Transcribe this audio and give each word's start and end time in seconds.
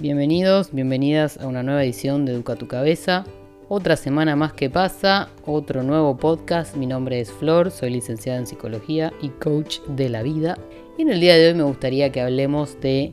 Bienvenidos, 0.00 0.72
bienvenidas 0.72 1.38
a 1.38 1.48
una 1.48 1.64
nueva 1.64 1.82
edición 1.82 2.24
de 2.24 2.32
Educa 2.32 2.54
tu 2.54 2.68
Cabeza. 2.68 3.24
Otra 3.68 3.96
semana 3.96 4.36
más 4.36 4.52
que 4.52 4.70
pasa, 4.70 5.28
otro 5.44 5.82
nuevo 5.82 6.16
podcast. 6.16 6.76
Mi 6.76 6.86
nombre 6.86 7.18
es 7.18 7.32
Flor, 7.32 7.72
soy 7.72 7.90
licenciada 7.90 8.38
en 8.38 8.46
psicología 8.46 9.12
y 9.20 9.30
coach 9.30 9.80
de 9.88 10.08
la 10.08 10.22
vida. 10.22 10.56
Y 10.96 11.02
en 11.02 11.10
el 11.10 11.18
día 11.18 11.36
de 11.36 11.48
hoy 11.48 11.54
me 11.54 11.64
gustaría 11.64 12.12
que 12.12 12.20
hablemos 12.20 12.80
de 12.80 13.10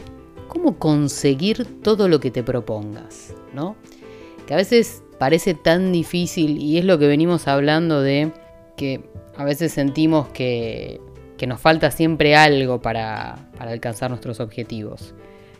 cómo 0.47 0.77
conseguir 0.77 1.81
todo 1.81 2.07
lo 2.07 2.19
que 2.19 2.29
te 2.29 2.43
propongas, 2.43 3.33
¿no? 3.51 3.75
Que 4.45 4.53
a 4.53 4.57
veces 4.57 5.01
parece 5.17 5.55
tan 5.55 5.91
difícil 5.91 6.59
y 6.59 6.77
es 6.77 6.85
lo 6.85 6.99
que 6.99 7.07
venimos 7.07 7.47
hablando 7.47 8.03
de 8.03 8.31
que 8.77 9.09
a 9.35 9.43
veces 9.43 9.73
sentimos 9.73 10.27
que, 10.27 11.01
nos 11.47 11.59
falta 11.59 11.89
siempre 11.89 12.35
algo 12.35 12.79
para, 12.79 13.49
para 13.57 13.71
alcanzar 13.71 14.11
nuestros 14.11 14.39
objetivos 14.39 15.15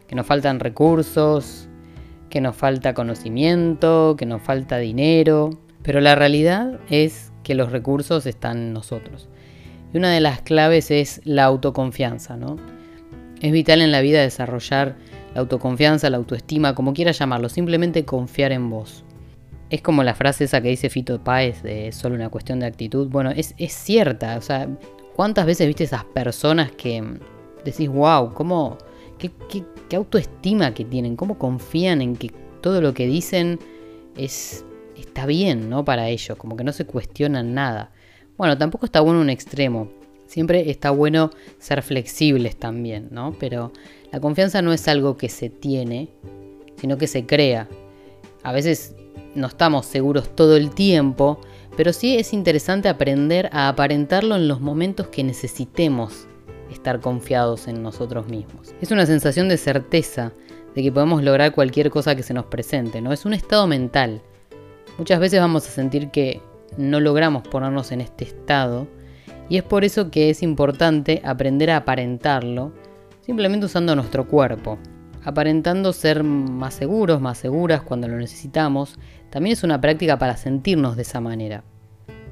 que 0.07 0.15
nos 0.15 0.25
faltan 0.25 0.59
recursos, 0.59 1.67
que 2.29 2.41
nos 2.41 2.55
falta 2.55 2.93
conocimiento, 2.93 4.15
que 4.17 4.25
nos 4.25 4.41
falta 4.41 4.77
dinero, 4.77 5.51
pero 5.83 6.01
la 6.01 6.15
realidad 6.15 6.79
es 6.89 7.31
que 7.43 7.55
los 7.55 7.71
recursos 7.71 8.25
están 8.25 8.57
en 8.57 8.73
nosotros. 8.73 9.29
Y 9.93 9.97
una 9.97 10.11
de 10.11 10.19
las 10.19 10.41
claves 10.41 10.91
es 10.91 11.21
la 11.23 11.45
autoconfianza, 11.45 12.35
¿no? 12.35 12.57
Es 13.41 13.51
vital 13.51 13.81
en 13.81 13.91
la 13.91 14.01
vida 14.01 14.21
desarrollar 14.21 14.97
la 15.33 15.41
autoconfianza, 15.41 16.09
la 16.09 16.17
autoestima, 16.17 16.75
como 16.75 16.93
quieras 16.93 17.19
llamarlo, 17.19 17.49
simplemente 17.49 18.03
confiar 18.05 18.51
en 18.51 18.69
vos. 18.69 19.03
Es 19.69 19.81
como 19.81 20.03
la 20.03 20.15
frase 20.15 20.45
esa 20.45 20.61
que 20.61 20.69
dice 20.69 20.89
Fito 20.89 21.23
Páez 21.23 21.61
de 21.61 21.91
solo 21.91 22.15
una 22.15 22.29
cuestión 22.29 22.59
de 22.59 22.65
actitud. 22.65 23.09
Bueno, 23.09 23.31
es, 23.31 23.53
es 23.57 23.73
cierta, 23.73 24.37
o 24.37 24.41
sea, 24.41 24.67
¿cuántas 25.15 25.45
veces 25.45 25.67
viste 25.67 25.83
esas 25.83 26.05
personas 26.05 26.71
que 26.71 27.03
decís, 27.63 27.89
wow, 27.89 28.33
¿cómo, 28.33 28.77
qué, 29.17 29.31
qué 29.49 29.63
autoestima 29.93 30.73
que 30.73 30.85
tienen, 30.85 31.15
cómo 31.15 31.37
confían 31.37 32.01
en 32.01 32.15
que 32.15 32.31
todo 32.61 32.81
lo 32.81 32.93
que 32.93 33.05
dicen 33.05 33.59
es, 34.17 34.65
está 34.97 35.25
bien, 35.25 35.69
¿no? 35.69 35.85
Para 35.85 36.09
ellos, 36.09 36.37
como 36.37 36.57
que 36.57 36.63
no 36.63 36.71
se 36.71 36.85
cuestionan 36.85 37.53
nada. 37.53 37.91
Bueno, 38.37 38.57
tampoco 38.57 38.85
está 38.85 39.01
bueno 39.01 39.21
un 39.21 39.29
extremo. 39.29 39.89
Siempre 40.25 40.69
está 40.71 40.89
bueno 40.89 41.29
ser 41.59 41.83
flexibles 41.83 42.55
también, 42.55 43.09
¿no? 43.11 43.35
Pero 43.39 43.71
la 44.11 44.19
confianza 44.19 44.61
no 44.61 44.73
es 44.73 44.87
algo 44.87 45.17
que 45.17 45.29
se 45.29 45.49
tiene, 45.49 46.09
sino 46.77 46.97
que 46.97 47.07
se 47.07 47.25
crea. 47.25 47.69
A 48.43 48.51
veces 48.51 48.95
no 49.35 49.47
estamos 49.47 49.85
seguros 49.85 50.35
todo 50.35 50.57
el 50.57 50.71
tiempo, 50.71 51.39
pero 51.77 51.93
sí 51.93 52.17
es 52.17 52.33
interesante 52.33 52.89
aprender 52.89 53.49
a 53.51 53.67
aparentarlo 53.67 54.35
en 54.35 54.47
los 54.47 54.61
momentos 54.61 55.07
que 55.07 55.23
necesitemos 55.23 56.27
estar 56.71 56.99
confiados 56.99 57.67
en 57.67 57.83
nosotros 57.83 58.27
mismos. 58.27 58.73
Es 58.81 58.91
una 58.91 59.05
sensación 59.05 59.49
de 59.49 59.57
certeza 59.57 60.31
de 60.75 60.83
que 60.83 60.91
podemos 60.91 61.23
lograr 61.23 61.53
cualquier 61.53 61.89
cosa 61.89 62.15
que 62.15 62.23
se 62.23 62.33
nos 62.33 62.45
presente, 62.45 63.01
¿no? 63.01 63.13
Es 63.13 63.25
un 63.25 63.33
estado 63.33 63.65
mental. 63.67 64.21
Muchas 64.97 65.19
veces 65.19 65.39
vamos 65.39 65.67
a 65.67 65.71
sentir 65.71 66.11
que 66.11 66.41
no 66.77 66.99
logramos 66.99 67.47
ponernos 67.47 67.91
en 67.91 68.01
este 68.01 68.25
estado 68.25 68.87
y 69.49 69.57
es 69.57 69.63
por 69.63 69.85
eso 69.85 70.09
que 70.09 70.29
es 70.29 70.43
importante 70.43 71.21
aprender 71.23 71.71
a 71.71 71.77
aparentarlo 71.77 72.73
simplemente 73.21 73.65
usando 73.65 73.95
nuestro 73.95 74.27
cuerpo. 74.27 74.77
Aparentando 75.23 75.91
ser 75.91 76.23
más 76.23 76.75
seguros, 76.75 77.19
más 77.19 77.39
seguras 77.39 77.81
cuando 77.81 78.07
lo 78.07 78.17
necesitamos, 78.17 78.99
también 79.31 79.53
es 79.53 79.63
una 79.63 79.81
práctica 79.81 80.19
para 80.19 80.37
sentirnos 80.37 80.95
de 80.95 81.01
esa 81.01 81.19
manera. 81.19 81.63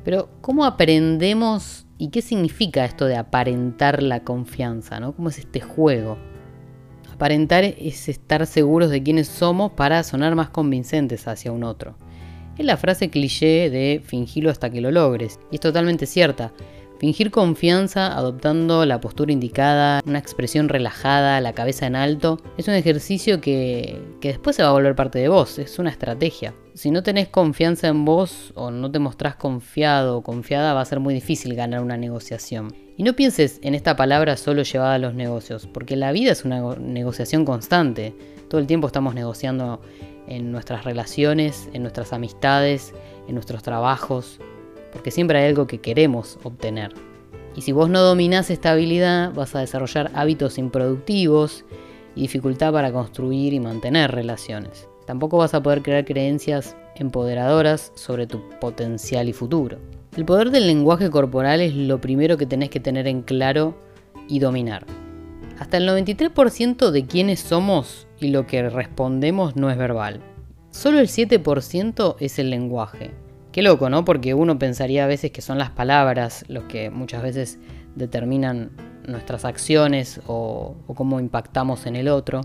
Pero 0.04 0.30
¿cómo 0.42 0.66
aprendemos 0.66 1.83
¿Y 2.04 2.10
qué 2.10 2.22
significa 2.22 2.84
esto 2.84 3.06
de 3.06 3.16
aparentar 3.16 4.04
la 4.04 4.26
confianza? 4.26 5.00
¿no? 5.00 5.16
¿Cómo 5.16 5.30
es 5.30 5.40
este 5.40 5.62
juego? 5.62 6.18
Aparentar 7.14 7.64
es 7.64 8.10
estar 8.10 8.46
seguros 8.46 8.90
de 8.90 9.02
quiénes 9.02 9.30
somos 9.30 9.72
para 9.72 10.04
sonar 10.04 10.36
más 10.36 10.50
convincentes 10.50 11.30
hacia 11.30 11.54
un 11.54 11.64
otro. 11.64 11.96
Es 12.58 12.66
la 12.66 12.76
frase 12.76 13.10
cliché 13.10 13.70
de 13.70 14.02
fingirlo 14.06 14.52
hasta 14.52 14.70
que 14.70 14.82
lo 14.82 14.92
logres, 14.92 15.40
y 15.50 15.56
es 15.56 15.62
totalmente 15.62 16.06
cierta. 16.06 16.52
Fingir 17.00 17.32
confianza 17.32 18.08
adoptando 18.18 18.86
la 18.86 19.00
postura 19.00 19.32
indicada, 19.32 20.02
una 20.06 20.20
expresión 20.20 20.68
relajada, 20.68 21.40
la 21.40 21.54
cabeza 21.54 21.88
en 21.88 21.96
alto, 21.96 22.38
es 22.58 22.68
un 22.68 22.74
ejercicio 22.74 23.40
que, 23.40 23.98
después 24.22 24.58
se 24.58 24.64
va 24.64 24.72
a 24.72 24.74
volver 24.74 24.98
parte 24.98 25.20
de 25.20 25.30
vos, 25.30 25.58
es 25.58 25.80
una 25.80 25.92
estrategia. 25.92 26.54
Si 26.76 26.90
no 26.90 27.04
tenés 27.04 27.28
confianza 27.28 27.88
en 27.88 28.04
vos 28.04 28.52
o 28.56 28.72
no 28.72 28.90
te 28.90 28.98
mostrás 28.98 29.36
confiado 29.36 30.18
o 30.18 30.24
confiada, 30.24 30.74
va 30.74 30.82
a 30.82 30.86
ser 30.86 31.00
muy 31.00 31.14
difícil 31.14 31.54
ganar 31.54 31.84
una 31.84 31.98
negociación. 31.98 32.74
Y 32.98 33.04
no 33.04 33.14
pienses 33.14 33.60
en 33.62 33.76
esta 33.76 33.96
palabra 33.96 34.38
solo 34.38 34.64
llevada 34.64 34.96
a 34.96 34.98
los 35.00 35.14
negocios, 35.14 35.68
porque 35.72 35.96
la 35.96 36.12
vida 36.12 36.32
es 36.32 36.46
una 36.46 36.76
negociación 36.78 37.46
constante. 37.46 38.16
Todo 38.50 38.60
el 38.60 38.66
tiempo 38.66 38.88
estamos 38.88 39.14
negociando 39.14 39.82
en 40.28 40.52
nuestras 40.52 40.84
relaciones, 40.84 41.70
en 41.74 41.84
nuestras 41.84 42.12
amistades, 42.12 42.92
en 43.28 43.36
nuestros 43.36 43.62
trabajos, 43.62 44.40
porque 44.92 45.12
siempre 45.12 45.38
hay 45.38 45.50
algo 45.50 45.68
que 45.68 45.80
queremos 45.80 46.40
obtener. 46.42 46.92
Y 47.56 47.62
si 47.62 47.72
vos 47.72 47.88
no 47.88 48.02
dominás 48.02 48.50
esta 48.50 48.72
habilidad, 48.72 49.32
vas 49.34 49.54
a 49.54 49.60
desarrollar 49.60 50.10
hábitos 50.16 50.58
improductivos 50.58 51.66
y 52.16 52.22
dificultad 52.22 52.74
para 52.74 52.92
construir 52.92 53.54
y 53.54 53.60
mantener 53.60 54.10
relaciones. 54.10 54.88
Tampoco 55.06 55.38
vas 55.38 55.54
a 55.54 55.62
poder 55.62 55.82
crear 55.82 56.06
creencias 56.06 56.76
empoderadoras 56.96 57.92
sobre 57.96 58.28
tu 58.28 58.42
potencial 58.60 59.28
y 59.30 59.34
futuro. 59.34 59.80
El 60.16 60.26
poder 60.26 60.52
del 60.52 60.68
lenguaje 60.68 61.10
corporal 61.10 61.62
es 61.62 61.74
lo 61.74 62.00
primero 62.00 62.38
que 62.38 62.46
tenés 62.46 62.70
que 62.70 62.80
tener 62.80 63.08
en 63.08 63.22
claro 63.24 63.76
y 64.28 64.40
dominar. 64.40 64.86
Hasta 65.60 65.78
el 65.78 65.88
93% 65.88 66.92
de 66.92 67.06
quienes 67.06 67.40
somos 67.40 68.08
y 68.20 68.30
lo 68.30 68.48
que 68.48 68.70
respondemos 68.70 69.56
no 69.56 69.70
es 69.70 69.78
verbal. 69.78 70.22
Solo 70.72 71.00
el 71.00 71.08
7% 71.08 72.16
es 72.20 72.40
el 72.40 72.50
lenguaje. 72.50 73.12
Qué 73.52 73.62
loco, 73.62 73.90
¿no? 73.90 74.04
Porque 74.04 74.34
uno 74.34 74.58
pensaría 74.58 75.04
a 75.04 75.08
veces 75.08 75.32
que 75.32 75.42
son 75.42 75.60
las 75.60 75.70
palabras 75.70 76.44
los 76.48 76.64
que 76.64 76.90
muchas 76.90 77.22
veces 77.22 77.60
determinan 77.96 78.72
nuestras 79.08 79.46
acciones 79.46 80.22
o, 80.26 80.76
cómo 80.96 81.20
impactamos 81.20 81.86
en 81.86 81.96
el 81.96 82.08
otro, 82.08 82.42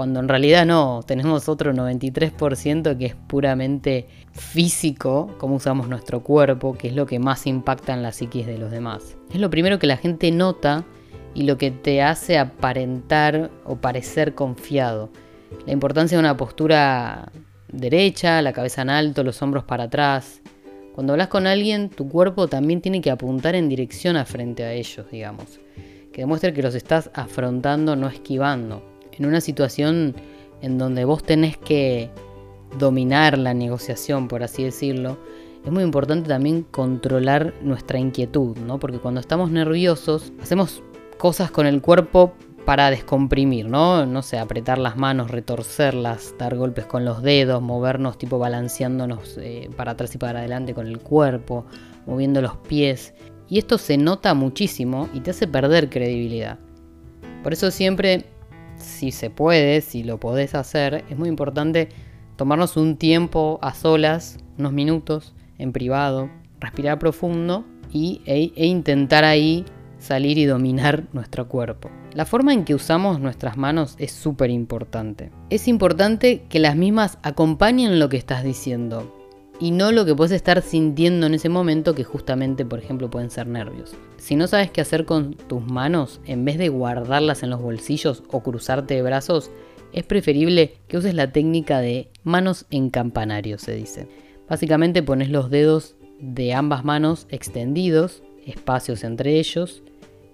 cuando 0.00 0.20
en 0.20 0.28
realidad 0.28 0.64
no, 0.64 1.02
tenemos 1.06 1.46
otro 1.50 1.74
93% 1.74 2.96
que 2.96 3.04
es 3.04 3.14
puramente 3.14 4.08
físico, 4.32 5.36
cómo 5.36 5.56
usamos 5.56 5.90
nuestro 5.90 6.22
cuerpo, 6.22 6.72
que 6.72 6.88
es 6.88 6.94
lo 6.94 7.04
que 7.04 7.18
más 7.18 7.46
impacta 7.46 7.92
en 7.92 8.02
la 8.02 8.10
psiquis 8.10 8.46
de 8.46 8.56
los 8.56 8.70
demás. 8.70 9.18
Es 9.30 9.38
lo 9.38 9.50
primero 9.50 9.78
que 9.78 9.86
la 9.86 9.98
gente 9.98 10.30
nota 10.30 10.86
y 11.34 11.42
lo 11.42 11.58
que 11.58 11.70
te 11.70 12.00
hace 12.00 12.38
aparentar 12.38 13.50
o 13.66 13.76
parecer 13.76 14.34
confiado. 14.34 15.10
La 15.66 15.74
importancia 15.74 16.16
de 16.16 16.20
una 16.20 16.38
postura 16.38 17.30
derecha, 17.70 18.40
la 18.40 18.54
cabeza 18.54 18.80
en 18.80 18.88
alto, 18.88 19.22
los 19.22 19.42
hombros 19.42 19.64
para 19.64 19.84
atrás. 19.84 20.40
Cuando 20.94 21.12
hablas 21.12 21.28
con 21.28 21.46
alguien, 21.46 21.90
tu 21.90 22.08
cuerpo 22.08 22.48
también 22.48 22.80
tiene 22.80 23.02
que 23.02 23.10
apuntar 23.10 23.54
en 23.54 23.68
dirección 23.68 24.16
a 24.16 24.24
frente 24.24 24.64
a 24.64 24.72
ellos, 24.72 25.04
digamos. 25.12 25.60
Que 26.10 26.22
demuestre 26.22 26.54
que 26.54 26.62
los 26.62 26.74
estás 26.74 27.10
afrontando, 27.12 27.96
no 27.96 28.08
esquivando. 28.08 28.89
En 29.20 29.26
una 29.26 29.42
situación 29.42 30.14
en 30.62 30.78
donde 30.78 31.04
vos 31.04 31.22
tenés 31.22 31.58
que 31.58 32.08
dominar 32.78 33.36
la 33.36 33.52
negociación, 33.52 34.28
por 34.28 34.42
así 34.42 34.64
decirlo, 34.64 35.18
es 35.62 35.70
muy 35.70 35.82
importante 35.82 36.26
también 36.26 36.62
controlar 36.62 37.52
nuestra 37.60 37.98
inquietud, 37.98 38.56
¿no? 38.56 38.80
Porque 38.80 38.98
cuando 38.98 39.20
estamos 39.20 39.50
nerviosos, 39.50 40.32
hacemos 40.42 40.82
cosas 41.18 41.50
con 41.50 41.66
el 41.66 41.82
cuerpo 41.82 42.32
para 42.64 42.88
descomprimir, 42.88 43.68
¿no? 43.68 44.06
No 44.06 44.22
sé, 44.22 44.38
apretar 44.38 44.78
las 44.78 44.96
manos, 44.96 45.30
retorcerlas, 45.30 46.34
dar 46.38 46.56
golpes 46.56 46.86
con 46.86 47.04
los 47.04 47.22
dedos, 47.22 47.60
movernos 47.60 48.16
tipo 48.16 48.38
balanceándonos 48.38 49.36
eh, 49.36 49.68
para 49.76 49.92
atrás 49.92 50.14
y 50.14 50.18
para 50.18 50.38
adelante 50.38 50.72
con 50.72 50.86
el 50.86 50.98
cuerpo, 50.98 51.66
moviendo 52.06 52.40
los 52.40 52.56
pies. 52.56 53.12
Y 53.50 53.58
esto 53.58 53.76
se 53.76 53.98
nota 53.98 54.32
muchísimo 54.32 55.10
y 55.12 55.20
te 55.20 55.32
hace 55.32 55.46
perder 55.46 55.90
credibilidad. 55.90 56.58
Por 57.42 57.52
eso 57.52 57.70
siempre, 57.70 58.24
si 58.80 59.12
se 59.12 59.30
puede, 59.30 59.80
si 59.80 60.02
lo 60.02 60.18
podés 60.18 60.54
hacer, 60.54 61.04
es 61.08 61.18
muy 61.18 61.28
importante 61.28 61.88
tomarnos 62.36 62.76
un 62.76 62.96
tiempo 62.96 63.58
a 63.62 63.74
solas, 63.74 64.38
unos 64.58 64.72
minutos, 64.72 65.34
en 65.58 65.72
privado, 65.72 66.30
respirar 66.58 66.98
profundo 66.98 67.64
y, 67.92 68.22
e, 68.24 68.52
e 68.56 68.66
intentar 68.66 69.24
ahí 69.24 69.64
salir 69.98 70.38
y 70.38 70.46
dominar 70.46 71.04
nuestro 71.12 71.48
cuerpo. 71.48 71.90
La 72.14 72.24
forma 72.24 72.52
en 72.52 72.64
que 72.64 72.74
usamos 72.74 73.20
nuestras 73.20 73.56
manos 73.56 73.94
es 73.98 74.10
súper 74.10 74.50
importante. 74.50 75.30
Es 75.50 75.68
importante 75.68 76.42
que 76.48 76.58
las 76.58 76.76
mismas 76.76 77.18
acompañen 77.22 77.98
lo 77.98 78.08
que 78.08 78.16
estás 78.16 78.42
diciendo 78.42 79.19
y 79.60 79.72
no 79.72 79.92
lo 79.92 80.06
que 80.06 80.14
puedes 80.14 80.32
estar 80.32 80.62
sintiendo 80.62 81.26
en 81.26 81.34
ese 81.34 81.50
momento 81.50 81.94
que 81.94 82.02
justamente, 82.02 82.64
por 82.64 82.78
ejemplo, 82.78 83.10
pueden 83.10 83.30
ser 83.30 83.46
nervios. 83.46 83.94
Si 84.16 84.34
no 84.34 84.46
sabes 84.46 84.70
qué 84.70 84.80
hacer 84.80 85.04
con 85.04 85.34
tus 85.34 85.62
manos, 85.64 86.20
en 86.24 86.44
vez 86.46 86.56
de 86.56 86.70
guardarlas 86.70 87.42
en 87.42 87.50
los 87.50 87.60
bolsillos 87.60 88.22
o 88.30 88.42
cruzarte 88.42 88.94
de 88.94 89.02
brazos, 89.02 89.50
es 89.92 90.04
preferible 90.04 90.74
que 90.88 90.96
uses 90.96 91.14
la 91.14 91.30
técnica 91.30 91.80
de 91.80 92.08
manos 92.24 92.64
en 92.70 92.88
campanario, 92.88 93.58
se 93.58 93.74
dice. 93.74 94.08
Básicamente 94.48 95.02
pones 95.02 95.28
los 95.28 95.50
dedos 95.50 95.96
de 96.18 96.54
ambas 96.54 96.84
manos 96.84 97.26
extendidos, 97.28 98.22
espacios 98.46 99.04
entre 99.04 99.38
ellos, 99.38 99.82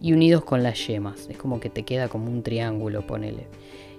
y 0.00 0.12
unidos 0.12 0.44
con 0.44 0.62
las 0.62 0.86
yemas. 0.86 1.26
Es 1.28 1.36
como 1.36 1.58
que 1.58 1.70
te 1.70 1.82
queda 1.82 2.08
como 2.08 2.30
un 2.30 2.42
triángulo, 2.42 3.06
ponele. 3.06 3.48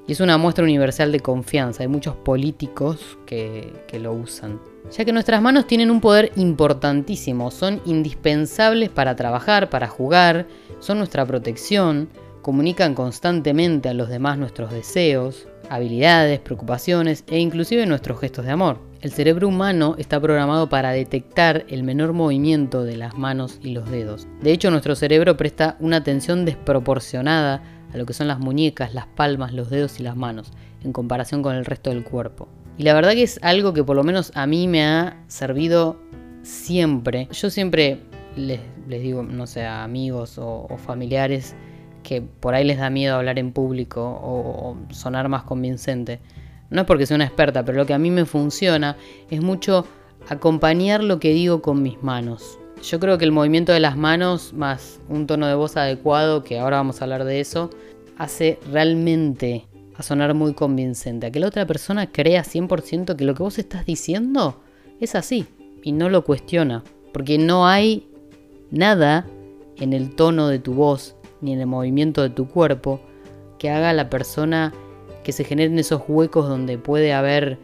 Y 0.07 0.13
es 0.13 0.21
una 0.21 0.38
muestra 0.38 0.63
universal 0.63 1.12
de 1.12 1.19
confianza. 1.19 1.83
Hay 1.83 1.89
muchos 1.89 2.15
políticos 2.15 3.18
que, 3.25 3.73
que 3.88 4.00
lo 4.00 4.13
usan. 4.13 4.62
Ya 4.95 5.04
que 5.04 5.12
nuestras 5.12 5.42
manos 5.42 5.68
tienen 5.68 5.92
un 5.92 6.00
poder 6.00 6.31
importantísimo, 6.38 7.51
son 7.51 7.81
indispensables 7.86 8.89
para 8.89 9.16
trabajar, 9.16 9.69
para 9.69 9.88
jugar, 9.88 10.48
son 10.80 10.98
nuestra 11.00 11.25
protección, 11.25 12.10
comunican 12.42 12.95
constantemente 12.95 13.89
a 13.89 13.94
los 13.94 14.07
demás 14.07 14.38
nuestros 14.38 14.72
deseos, 14.72 15.48
habilidades, 15.69 16.39
preocupaciones 16.39 17.25
e 17.28 17.39
inclusive 17.39 17.86
nuestros 17.86 18.19
gestos 18.19 18.45
de 18.45 18.51
amor. 18.51 18.80
El 19.01 19.12
cerebro 19.12 19.50
humano 19.50 19.95
está 19.98 20.19
programado 20.19 20.69
para 20.69 20.92
detectar 20.92 21.66
el 21.68 21.83
menor 21.83 22.13
movimiento 22.13 22.83
de 22.83 22.95
las 22.95 23.18
manos 23.18 23.60
y 23.62 23.72
los 23.72 23.92
dedos. 23.92 24.28
De 24.42 24.51
hecho, 24.51 24.72
nuestro 24.72 24.95
cerebro 24.95 25.36
presta 25.36 25.75
una 25.80 25.98
atención 25.98 26.45
desproporcionada 26.45 27.62
a 27.94 27.98
lo 27.98 28.06
que 28.06 28.13
son 28.13 28.28
las 28.28 28.40
muñecas, 28.40 28.94
las 28.94 29.07
palmas, 29.07 29.54
los 29.54 29.69
dedos 29.69 30.00
y 30.00 30.04
las 30.04 30.16
manos, 30.16 30.51
en 30.83 30.94
comparación 30.94 31.44
con 31.44 31.56
el 31.56 31.66
resto 31.66 31.90
del 31.90 32.04
cuerpo. 32.04 32.48
Y 32.77 32.83
la 32.83 32.94
verdad 32.94 33.12
que 33.12 33.24
es 33.24 33.39
algo 33.41 33.74
que 33.74 33.83
por 33.83 33.95
lo 33.95 34.03
menos 34.03 34.31
a 34.35 34.45
mí 34.45 34.68
me 34.68 34.85
ha 34.85 35.24
servido 35.27 36.00
siempre. 36.44 37.27
Yo 37.31 37.50
siempre 37.50 38.00
les, 38.35 38.62
digo, 38.88 39.24
no 39.24 39.47
sé, 39.47 39.65
a 39.65 39.83
amigos 39.83 40.38
o, 40.38 40.68
familiares 40.77 41.56
que 42.03 42.21
por 42.21 42.53
ahí 42.53 42.63
les 42.63 42.77
da 42.77 42.89
miedo 42.89 43.15
hablar 43.15 43.39
en 43.39 43.51
público 43.51 44.01
o, 44.01 44.69
o 44.69 44.94
sonar 44.94 45.27
más 45.27 45.44
convincente. 45.44 46.19
No 46.69 46.81
es 46.81 46.88
porque 46.88 47.06
sea 47.06 47.15
una 47.15 47.25
experta, 47.25 47.65
pero 47.65 47.77
lo 47.79 47.85
que 47.85 47.94
a 47.94 48.00
mí 48.00 48.12
me 48.12 48.25
funciona 48.25 48.95
es 49.30 49.41
mucho 49.41 49.85
acompañar 50.30 51.03
lo 51.03 51.19
que 51.19 51.33
digo 51.33 51.62
con 51.62 51.81
mis 51.81 52.01
manos. 52.03 52.59
Yo 52.83 53.00
creo 53.00 53.18
que 53.18 53.25
el 53.25 53.31
movimiento 53.31 53.71
de 53.71 53.80
las 53.80 53.97
manos 53.97 54.53
más 54.53 55.00
un 55.09 55.25
tono 55.25 55.47
de 55.47 55.56
voz 55.56 55.77
adecuado, 55.77 56.44
que 56.44 56.59
ahora 56.59 56.77
vamos 56.77 57.01
a 57.01 57.06
hablar 57.06 57.23
de 57.23 57.39
eso, 57.39 57.71
hace 58.18 58.59
realmente 58.71 59.67
a 59.97 60.03
sonar 60.03 60.33
muy 60.33 60.53
convincente, 60.53 61.27
a 61.27 61.31
que 61.31 61.39
la 61.39 61.47
otra 61.47 61.65
persona 61.65 62.11
crea 62.11 62.44
100% 62.44 63.15
que 63.15 63.25
lo 63.25 63.33
que 63.33 63.44
vos 63.44 63.57
estás 63.57 63.85
diciendo 63.85 64.61
es 64.99 65.15
así 65.15 65.47
y 65.83 65.91
no 65.91 66.09
lo 66.09 66.23
cuestiona, 66.23 66.83
porque 67.13 67.38
no 67.38 67.67
hay 67.67 68.07
nada 68.71 69.25
en 69.77 69.94
el 69.94 70.15
tono 70.15 70.47
de 70.47 70.59
tu 70.59 70.73
voz 70.73 71.15
ni 71.41 71.53
en 71.53 71.61
el 71.61 71.67
movimiento 71.67 72.21
de 72.21 72.29
tu 72.29 72.47
cuerpo 72.47 72.99
que 73.57 73.69
haga 73.69 73.89
a 73.89 73.94
la 73.94 74.09
persona 74.09 74.73
que 75.23 75.31
se 75.31 75.44
generen 75.44 75.77
esos 75.79 76.03
huecos 76.07 76.47
donde 76.47 76.77
puede 76.77 77.13
haber 77.13 77.57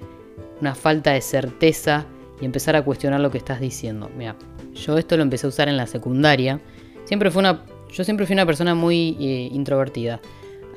una 0.59 0.75
falta 0.75 1.11
de 1.11 1.21
certeza 1.21 2.05
y 2.41 2.45
empezar 2.45 2.75
a 2.75 2.83
cuestionar 2.83 3.19
lo 3.19 3.31
que 3.31 3.37
estás 3.37 3.59
diciendo. 3.59 4.09
Mira, 4.17 4.35
yo 4.73 4.97
esto 4.97 5.15
lo 5.17 5.23
empecé 5.23 5.45
a 5.45 5.49
usar 5.49 5.69
en 5.69 5.77
la 5.77 5.87
secundaria. 5.87 6.59
Siempre 7.05 7.31
fue 7.31 7.41
una, 7.41 7.63
yo 7.91 8.03
siempre 8.03 8.25
fui 8.25 8.33
una 8.33 8.45
persona 8.45 8.75
muy 8.75 9.15
eh, 9.19 9.49
introvertida. 9.51 10.19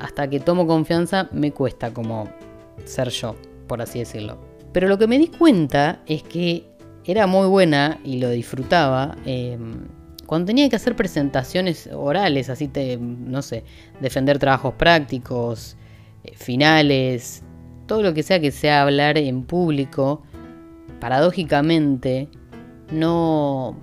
Hasta 0.01 0.29
que 0.29 0.41
tomo 0.41 0.67
confianza 0.67 1.29
me 1.33 1.53
cuesta 1.53 1.93
como 1.93 2.29
ser 2.85 3.09
yo, 3.11 3.37
por 3.67 3.81
así 3.81 4.01
decirlo. 4.01 4.39
Pero 4.73 4.89
lo 4.89 4.99
que 4.99 5.07
me 5.07 5.19
di 5.19 5.29
cuenta 5.29 6.03
es 6.07 6.23
que 6.23 6.67
era 7.05 7.27
muy 7.27 7.47
buena 7.47 7.99
y 8.05 8.19
lo 8.19 8.31
disfrutaba 8.31 9.17
em, 9.25 9.87
cuando 10.27 10.47
tenía 10.47 10.69
que 10.69 10.77
hacer 10.77 10.97
presentaciones 10.97 11.89
orales, 11.93 12.51
así 12.51 12.69
te, 12.69 12.99
no 12.99 13.43
sé, 13.43 13.65
defender 14.01 14.39
trabajos 14.39 14.75
prácticos, 14.75 15.77
eh, 16.25 16.33
finales, 16.37 17.43
todo 17.87 18.03
lo 18.03 18.13
que 18.13 18.25
sea 18.25 18.41
que 18.41 18.51
sea 18.51 18.83
hablar 18.83 19.19
en 19.19 19.45
público, 19.45 20.23
paradójicamente, 21.01 22.29
no, 22.91 23.77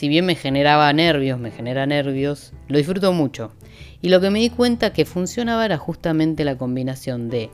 si 0.00 0.08
bien 0.08 0.24
me 0.24 0.34
generaba 0.34 0.90
nervios, 0.94 1.38
me 1.38 1.50
genera 1.50 1.84
nervios, 1.84 2.54
lo 2.68 2.78
disfruto 2.78 3.12
mucho. 3.12 3.52
Y 4.00 4.08
lo 4.08 4.18
que 4.22 4.30
me 4.30 4.38
di 4.38 4.48
cuenta 4.48 4.94
que 4.94 5.04
funcionaba 5.04 5.66
era 5.66 5.76
justamente 5.76 6.42
la 6.42 6.56
combinación 6.56 7.28
de 7.28 7.50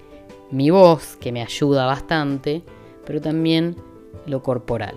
mi 0.52 0.70
voz, 0.70 1.16
que 1.16 1.32
me 1.32 1.42
ayuda 1.42 1.86
bastante, 1.86 2.62
pero 3.04 3.20
también 3.20 3.74
lo 4.26 4.44
corporal. 4.44 4.94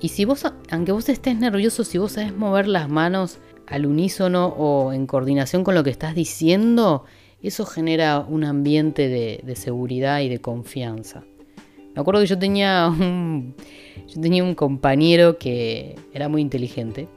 Y 0.00 0.08
si 0.08 0.24
vos, 0.24 0.44
aunque 0.72 0.90
vos 0.90 1.08
estés 1.08 1.38
nervioso, 1.38 1.84
si 1.84 1.98
vos 1.98 2.10
sabes 2.10 2.34
mover 2.34 2.66
las 2.66 2.88
manos 2.88 3.38
al 3.68 3.86
unísono 3.86 4.48
o 4.48 4.92
en 4.92 5.06
coordinación 5.06 5.62
con 5.62 5.76
lo 5.76 5.84
que 5.84 5.90
estás 5.90 6.16
diciendo, 6.16 7.04
eso 7.44 7.64
genera 7.64 8.18
un 8.18 8.42
ambiente 8.42 9.06
de, 9.06 9.40
de 9.44 9.54
seguridad 9.54 10.18
y 10.18 10.28
de 10.28 10.40
confianza. 10.40 11.22
Me 11.94 12.00
acuerdo 12.00 12.22
que 12.22 12.26
yo 12.26 12.38
tenía 12.40 12.88
un, 12.88 13.54
yo 14.06 14.20
tenía 14.20 14.44
un 14.44 14.54
compañero 14.54 15.38
que 15.38 15.96
era 16.12 16.28
muy 16.28 16.42
inteligente 16.42 17.08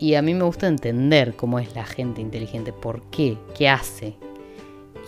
y 0.00 0.14
a 0.14 0.22
mí 0.22 0.32
me 0.32 0.44
gusta 0.44 0.66
entender 0.66 1.36
cómo 1.36 1.58
es 1.58 1.74
la 1.74 1.84
gente 1.84 2.22
inteligente, 2.22 2.72
por 2.72 3.02
qué, 3.10 3.36
qué 3.54 3.68
hace. 3.68 4.16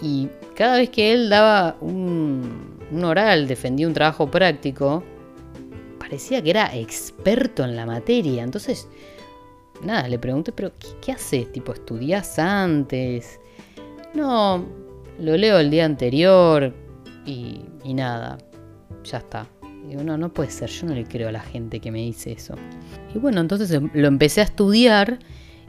Y 0.03 0.29
cada 0.55 0.77
vez 0.77 0.91
que 0.91 1.13
él 1.13 1.31
daba 1.31 1.79
un, 1.81 2.79
oral, 3.03 3.49
defendía 3.49 3.87
un 3.87 3.95
trabajo 3.95 4.31
práctico, 4.31 5.03
parecía 5.99 6.43
que 6.43 6.51
era 6.51 6.77
experto 6.77 7.65
en 7.65 7.75
la 7.75 7.87
materia. 7.87 8.43
Entonces, 8.43 8.87
nada, 9.83 10.07
le 10.09 10.19
pregunté, 10.19 10.53
pero 10.53 10.73
¿qué, 10.79 10.89
qué 11.01 11.13
haces? 11.13 11.51
Tipo, 11.53 11.73
¿estudias 11.73 12.39
antes? 12.39 13.41
No, 14.13 14.63
lo 15.19 15.37
leo 15.39 15.59
el 15.59 15.71
día 15.71 15.87
anterior 15.87 16.75
y, 17.25 17.63
y 17.83 17.95
nada, 17.95 18.37
ya 19.05 19.19
está. 19.19 19.47
No, 19.83 20.17
no 20.17 20.33
puede 20.33 20.51
ser, 20.51 20.71
yo 20.71 20.87
no 20.87 20.95
le 20.95 21.05
creo 21.05 21.29
a 21.29 21.33
la 21.33 21.41
gente 21.41 21.81
que 21.81 21.91
me 21.91 22.01
dice 22.01 22.33
eso. 22.33 22.55
Y 23.15 23.19
bueno, 23.19 23.41
entonces 23.41 23.71
em, 23.73 23.91
lo 23.95 24.09
empecé 24.09 24.41
a 24.41 24.45
estudiar 24.45 25.19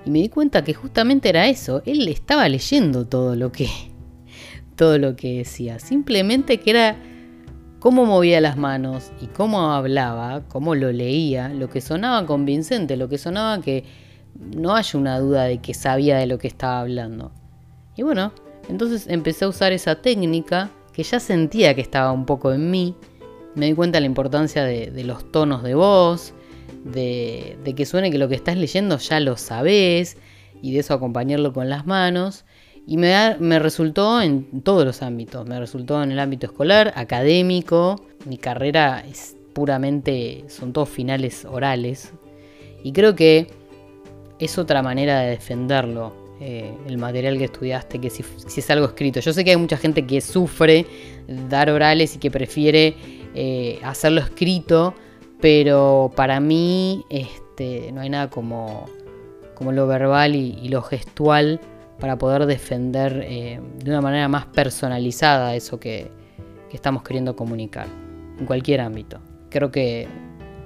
y 0.05 0.11
me 0.11 0.19
di 0.19 0.29
cuenta 0.29 0.63
que 0.63 0.73
justamente 0.73 1.29
era 1.29 1.47
eso. 1.47 1.81
Él 1.85 2.07
estaba 2.07 2.47
leyendo 2.47 3.05
todo 3.05 3.35
lo 3.35 3.51
que, 3.51 3.67
todo 4.75 4.97
lo 4.97 5.15
que 5.15 5.39
decía. 5.39 5.79
Simplemente 5.79 6.59
que 6.59 6.69
era 6.69 6.95
cómo 7.79 8.05
movía 8.05 8.39
las 8.39 8.55
manos 8.55 9.11
y 9.19 9.27
cómo 9.27 9.71
hablaba, 9.71 10.43
cómo 10.47 10.75
lo 10.75 10.91
leía, 10.91 11.49
lo 11.49 11.69
que 11.69 11.81
sonaba 11.81 12.25
convincente, 12.25 12.95
lo 12.95 13.09
que 13.09 13.17
sonaba 13.17 13.61
que 13.61 13.83
no 14.35 14.75
haya 14.75 14.97
una 14.97 15.19
duda 15.19 15.43
de 15.43 15.57
que 15.57 15.73
sabía 15.73 16.17
de 16.17 16.27
lo 16.27 16.37
que 16.37 16.47
estaba 16.47 16.79
hablando. 16.79 17.31
Y 17.95 18.03
bueno, 18.03 18.31
entonces 18.69 19.07
empecé 19.07 19.45
a 19.45 19.49
usar 19.49 19.73
esa 19.73 20.01
técnica 20.01 20.71
que 20.93 21.03
ya 21.03 21.19
sentía 21.19 21.75
que 21.75 21.81
estaba 21.81 22.11
un 22.11 22.25
poco 22.25 22.53
en 22.53 22.71
mí 22.71 22.95
me 23.55 23.67
di 23.67 23.73
cuenta 23.73 23.97
de 23.97 24.01
la 24.01 24.07
importancia 24.07 24.63
de, 24.63 25.03
los 25.03 25.31
tonos 25.31 25.63
de 25.63 25.75
voz, 25.75 26.33
de, 26.83 27.57
que 27.75 27.85
suene 27.85 28.11
que 28.11 28.17
lo 28.17 28.27
que 28.29 28.35
estás 28.35 28.57
leyendo 28.57 28.97
ya 28.97 29.19
lo 29.19 29.37
sabes 29.37 30.17
y 30.61 30.73
de 30.73 30.79
eso 30.79 30.93
acompañarlo 30.93 31.53
con 31.53 31.69
las 31.69 31.85
manos. 31.85 32.45
Y 32.85 32.97
me, 32.97 33.59
resultó 33.59 34.21
en 34.21 34.61
todos 34.61 34.85
los 34.85 35.01
ámbitos, 35.01 35.47
me 35.47 35.57
resultó 35.57 36.03
en 36.03 36.11
el 36.11 36.19
ámbito 36.19 36.47
escolar, 36.47 36.91
académico, 36.95 38.05
mi 38.25 38.37
carrera 38.37 39.03
es 39.07 39.37
puramente, 39.53 40.43
son 40.49 40.73
todos 40.73 40.89
finales 40.89 41.45
orales. 41.45 42.11
Y 42.83 42.91
creo 42.91 43.15
que 43.15 43.47
es 44.39 44.57
otra 44.57 44.81
manera 44.83 45.21
de 45.21 45.29
defenderlo, 45.29 46.13
eh, 46.41 46.73
el 46.87 46.97
material 46.97 47.37
que 47.37 47.45
estudiaste, 47.45 47.99
que 47.99 48.09
si, 48.09 48.23
es 48.57 48.69
algo 48.69 48.87
escrito. 48.87 49.21
Yo 49.21 49.31
sé 49.31 49.45
que 49.45 49.51
hay 49.51 49.57
mucha 49.57 49.77
gente 49.77 50.05
que 50.05 50.19
sufre 50.19 50.85
dar 51.49 51.69
orales 51.69 52.15
y 52.15 52.19
que 52.19 52.29
prefiere 52.29 52.95
eh, 53.33 53.79
hacerlo 53.83 54.21
escrito, 54.21 54.93
pero 55.41 56.11
para 56.15 56.39
mí 56.39 57.05
este, 57.09 57.91
no 57.91 58.01
hay 58.01 58.09
nada 58.09 58.29
como, 58.29 58.85
lo 59.59 59.87
verbal 59.87 60.35
y, 60.35 60.67
lo 60.67 60.81
gestual 60.81 61.61
para 61.99 62.17
poder 62.17 62.45
defender 62.45 63.23
eh, 63.25 63.61
de 63.77 63.89
una 63.89 64.01
manera 64.01 64.27
más 64.27 64.45
personalizada 64.45 65.55
eso 65.55 65.79
que, 65.79 66.11
estamos 66.71 67.03
queriendo 67.03 67.35
comunicar, 67.35 67.85
en 68.39 68.47
cualquier 68.47 68.81
ámbito. 68.81 69.19
Creo 69.51 69.69
que 69.69 70.07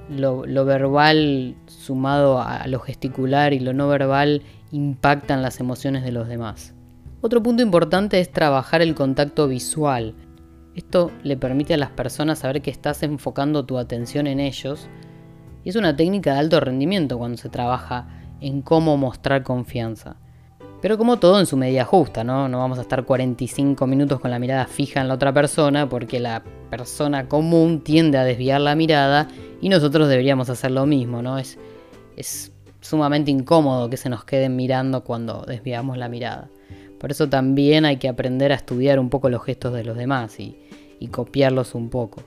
lo, 0.09 0.45
lo, 0.45 0.63
verbal 0.63 1.57
sumado 1.65 2.41
a 2.41 2.65
lo 2.67 2.79
gesticular 2.79 3.51
y 3.51 3.59
lo 3.59 3.73
no 3.73 3.89
verbal 3.89 4.41
impactan 4.71 5.41
las 5.41 5.59
emociones 5.59 6.05
de 6.05 6.13
los 6.13 6.29
demás. 6.29 6.73
Otro 7.19 7.41
punto 7.41 7.63
importante 7.63 8.19
es 8.19 8.31
trabajar 8.31 8.81
el 8.81 8.93
contacto 8.93 9.47
visual. 9.47 10.13
Esto 10.77 11.11
le 11.23 11.37
permite 11.37 11.73
a 11.73 11.77
las 11.77 11.89
personas 11.89 12.37
saber 12.37 12.61
que 12.61 12.69
estás 12.69 13.01
enfocando 13.01 13.65
tu 13.65 13.79
atención 13.79 14.27
en 14.27 14.39
ellos 14.39 14.87
y 15.63 15.69
es 15.69 15.75
una 15.75 15.95
técnica 15.95 16.33
de 16.33 16.39
alto 16.39 16.59
rendimiento 16.59 17.17
cuando 17.17 17.35
se 17.35 17.49
trabaja 17.49 18.07
en 18.41 18.61
cómo 18.61 18.95
mostrar 18.95 19.41
confianza. 19.41 20.17
Pero 20.79 20.99
como 20.99 21.17
todo 21.17 21.39
en 21.39 21.47
su 21.47 21.57
medida 21.57 21.83
justa, 21.83 22.23
¿no? 22.23 22.47
No 22.47 22.59
vamos 22.59 22.77
a 22.77 22.83
estar 22.83 23.05
45 23.05 23.87
minutos 23.87 24.19
con 24.19 24.29
la 24.29 24.37
mirada 24.37 24.67
fija 24.67 25.01
en 25.01 25.07
la 25.07 25.15
otra 25.15 25.33
persona 25.33 25.89
porque 25.89 26.19
la 26.19 26.43
persona 26.69 27.27
común 27.27 27.81
tiende 27.83 28.19
a 28.19 28.23
desviar 28.23 28.61
la 28.61 28.75
mirada 28.75 29.29
y 29.59 29.69
nosotros 29.69 30.07
deberíamos 30.07 30.47
hacer 30.51 30.69
lo 30.69 30.85
mismo, 30.85 31.23
¿no? 31.23 31.39
Es, 31.39 31.57
es 32.15 32.51
sumamente 32.81 33.31
incómodo 33.31 33.89
que 33.89 33.97
se 33.97 34.09
nos 34.09 34.25
queden 34.25 34.55
mirando 34.55 35.03
cuando 35.03 35.41
desviamos 35.41 35.97
la 35.97 36.07
mirada. 36.07 36.51
Por 36.99 37.09
eso 37.09 37.29
también 37.29 37.85
hay 37.85 37.97
que 37.97 38.09
aprender 38.09 38.51
a 38.51 38.55
estudiar 38.55 38.99
un 38.99 39.09
poco 39.09 39.29
los 39.29 39.43
gestos 39.43 39.73
de 39.73 39.83
los 39.83 39.97
demás 39.97 40.39
y, 40.39 40.66
y 40.99 41.07
copiarlos 41.07 41.75
un 41.75 41.89
poco. 41.89 42.21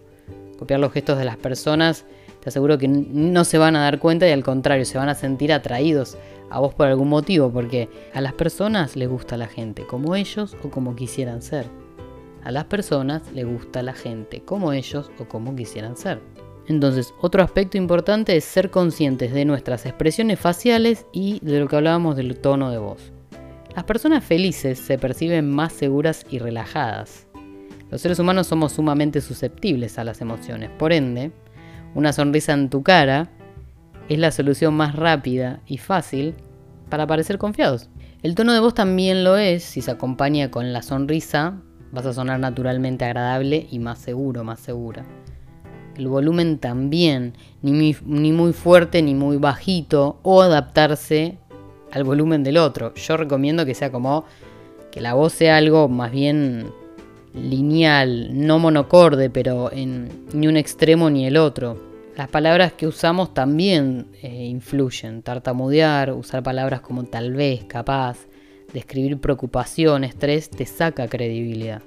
Copiar 0.59 0.81
los 0.81 0.93
gestos 0.93 1.19
de 1.19 1.25
las 1.25 1.37
personas, 1.37 2.05
te 2.41 2.49
aseguro 2.49 2.79
que 2.79 2.89
no 2.89 3.45
se 3.45 3.59
van 3.59 3.77
a 3.77 3.83
dar 3.83 3.99
cuenta 3.99 4.29
y 4.29 4.33
al 4.33 4.45
contrario, 4.45 4.85
se 4.85 4.99
van 4.99 5.09
a 5.09 5.15
sentir 5.15 5.53
atraídos 5.53 6.17
a 6.50 6.59
vos 6.59 6.75
por 6.75 6.87
algún 6.87 7.09
motivo, 7.09 7.50
porque 7.50 7.89
a 8.12 8.21
las 8.21 8.33
personas 8.33 8.97
les 8.97 9.09
gusta 9.09 9.37
la 9.37 9.47
gente 9.47 9.87
como 9.87 10.17
ellos 10.17 10.57
o 10.65 10.71
como 10.71 10.97
quisieran 10.97 11.43
ser. 11.43 11.67
A 12.43 12.50
las 12.50 12.65
personas 12.65 13.23
les 13.33 13.47
gusta 13.47 13.83
la 13.83 13.93
gente 13.93 14.43
como 14.43 14.73
ellos 14.73 15.11
o 15.19 15.27
como 15.27 15.55
quisieran 15.55 15.97
ser. 15.97 16.21
Entonces, 16.67 17.12
otro 17.21 17.43
aspecto 17.43 17.77
importante 17.77 18.37
es 18.37 18.45
ser 18.45 18.71
conscientes 18.71 19.33
de 19.33 19.45
nuestras 19.45 19.87
expresiones 19.87 20.39
faciales 20.39 21.07
y 21.12 21.41
de 21.41 21.61
lo 21.61 21.69
que 21.69 21.77
hablábamos 21.77 22.17
del 22.17 22.39
tono 22.39 22.71
de 22.71 22.79
voz. 22.79 23.12
Las 23.75 23.85
personas 23.85 24.25
felices 24.25 24.79
se 24.79 24.99
perciben 24.99 25.50
más 25.50 25.73
seguras 25.73 26.25
y 26.31 26.39
relajadas. 26.39 27.30
Los 27.90 28.00
seres 28.00 28.18
humanos 28.18 28.47
somos 28.47 28.73
sumamente 28.73 29.20
susceptibles 29.20 29.99
a 29.99 30.04
las 30.04 30.20
emociones, 30.20 30.70
por 30.70 30.92
ende, 30.92 31.32
una 31.94 32.12
sonrisa 32.12 32.52
en 32.52 32.70
tu 32.70 32.82
cara 32.82 33.30
es 34.09 34.18
la 34.18 34.30
solución 34.30 34.75
más 34.75 34.94
rápida 34.94 35.61
y 35.66 35.78
fácil 35.78 36.35
para 36.88 37.06
parecer 37.06 37.38
confiados. 37.38 37.88
El 38.23 38.35
tono 38.35 38.52
de 38.52 38.61
voz 38.61 38.75
también 38.75 39.25
lo 39.25 39.37
es, 39.37 39.62
si 39.62 39.80
se 39.80 39.90
acompaña 39.90 40.50
con 40.50 40.73
la 40.73 40.82
sonrisa, 40.82 41.62
vas 41.90 42.06
a 42.06 42.12
sonar 42.12 42.38
naturalmente 42.38 43.04
agradable 43.04 43.66
y 43.70 43.78
más 43.78 43.99
seguro, 43.99 44.44
más 44.44 44.61
segura. 44.61 45.04
El 45.97 46.09
volumen 46.09 46.59
también, 46.59 47.35
ni 47.62 47.73
muy, 48.32 48.52
fuerte 48.52 49.02
ni 49.02 49.14
muy 49.14 49.37
bajito, 49.37 50.18
o 50.23 50.42
adaptarse 50.42 51.38
al 51.92 52.04
volumen 52.04 52.44
del 52.44 52.59
otro. 52.59 52.94
Yo 52.94 53.16
recomiendo 53.16 53.66
que 53.66 53.75
sea 53.75 53.90
como 53.90 54.25
que 54.90 55.00
la 55.00 55.14
voz 55.14 55.32
sea 55.32 55.56
algo 55.56 55.88
más 55.88 56.11
bien 56.11 56.73
lineal, 57.35 58.31
no 58.33 58.59
monocorde, 58.59 59.31
pero 59.31 59.73
en 59.73 60.09
ni 60.33 60.47
un 60.47 60.57
extremo 60.57 61.11
ni 61.11 61.27
el 61.27 61.37
otro. 61.37 61.91
Las 62.17 62.29
palabras 62.29 62.73
que 62.73 62.87
usamos 62.87 63.33
también 63.33 64.07
eh, 64.23 64.45
influyen. 64.45 65.23
Tartamudear, 65.23 66.13
usar 66.13 66.43
palabras 66.43 66.81
como 66.81 67.05
tal 67.05 67.33
vez, 67.33 67.65
capaz, 67.65 68.19
describir 68.73 69.19
preocupación, 69.19 70.05
estrés, 70.05 70.51
te 70.51 70.67
saca 70.67 71.09
credibilidad. 71.09 71.83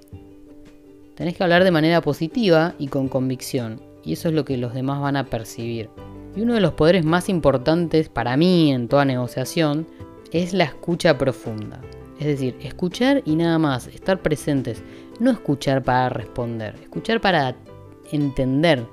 Tenés 1.16 1.38
que 1.38 1.44
hablar 1.44 1.64
de 1.64 1.72
manera 1.72 2.02
positiva 2.02 2.74
y 2.80 2.88
con 2.88 3.08
convicción, 3.08 3.80
y 4.04 4.14
eso 4.14 4.30
es 4.30 4.34
lo 4.34 4.46
que 4.46 4.58
los 4.58 4.74
demás 4.74 5.00
van 5.00 5.16
a 5.16 5.26
percibir. 5.26 5.90
Y 6.36 6.42
uno 6.42 6.56
de 6.56 6.62
los 6.62 6.74
poderes 6.74 7.06
más 7.06 7.30
importantes 7.30 8.10
para 8.10 8.36
mí 8.36 8.72
en 8.72 8.88
toda 8.88 9.06
negociación 9.06 9.86
es 10.32 10.54
la 10.54 10.64
escucha 10.64 11.18
profunda. 11.18 11.80
Es 12.20 12.26
decir, 12.26 12.56
escuchar 12.62 13.22
y 13.26 13.36
nada 13.36 13.60
más, 13.60 13.88
estar 13.88 14.22
presentes. 14.22 14.82
No 15.20 15.32
escuchar 15.32 15.84
para 15.84 16.10
responder, 16.10 16.76
escuchar 16.82 17.22
para 17.22 17.56
entender 18.12 18.86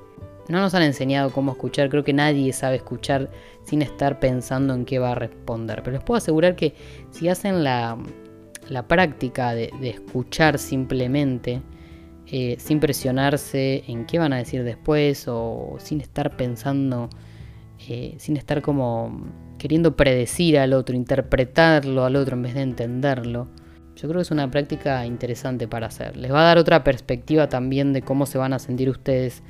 no 0.51 0.61
nos 0.61 0.75
han 0.75 0.83
enseñado 0.83 1.31
cómo 1.31 1.53
escuchar, 1.53 1.89
creo 1.89 2.03
que 2.03 2.13
nadie 2.13 2.53
sabe 2.53 2.77
escuchar 2.77 3.31
sin 3.63 3.83
estar 3.83 4.19
pensando 4.19 4.75
en 4.75 4.85
qué 4.85 4.99
va 4.99 5.13
a 5.13 5.15
responder. 5.15 5.83
Pero 5.85 5.97
les 5.97 6.05
puedo 6.05 6.19
asegurar 6.19 6.57
que 6.57 6.75
si 7.11 7.29
hacen 7.29 7.63
la, 7.63 7.97
práctica 8.89 9.55
de, 9.55 9.71
escuchar 9.83 10.59
simplemente, 10.59 11.63
eh, 12.27 12.57
sin 12.59 12.81
presionarse 12.81 13.85
en 13.87 14.07
qué 14.07 14.19
van 14.19 14.33
a 14.33 14.39
decir 14.39 14.65
después 14.65 15.27
o 15.29 15.77
sin 15.79 16.01
estar 16.01 16.37
pensando, 16.37 17.09
eh, 17.89 18.17
sin 18.19 18.37
estar 18.37 18.61
como 18.61 19.21
queriendo 19.57 19.95
predecir 19.95 20.59
al 20.59 20.73
otro, 20.73 20.97
interpretarlo 20.97 22.05
al 22.05 22.17
otro 22.17 22.35
en 22.35 22.43
vez 22.43 22.55
de 22.55 22.63
entenderlo. 22.63 23.49
Yo 24.01 24.09
creo 24.09 24.21
que 24.21 24.23
es 24.23 24.31
una 24.31 24.51
práctica 24.51 25.05
interesante 25.05 25.69
para 25.69 25.89
hacer. 25.89 26.17
Les 26.17 26.33
va 26.33 26.41
a 26.41 26.45
dar 26.45 26.57
otra 26.57 26.83
perspectiva 26.83 27.51
también 27.51 27.93
de 27.93 28.01
cómo 28.01 28.25
se 28.25 28.39
van 28.39 28.55
a 28.55 28.59
sentir 28.59 28.89
ustedes 28.89 29.43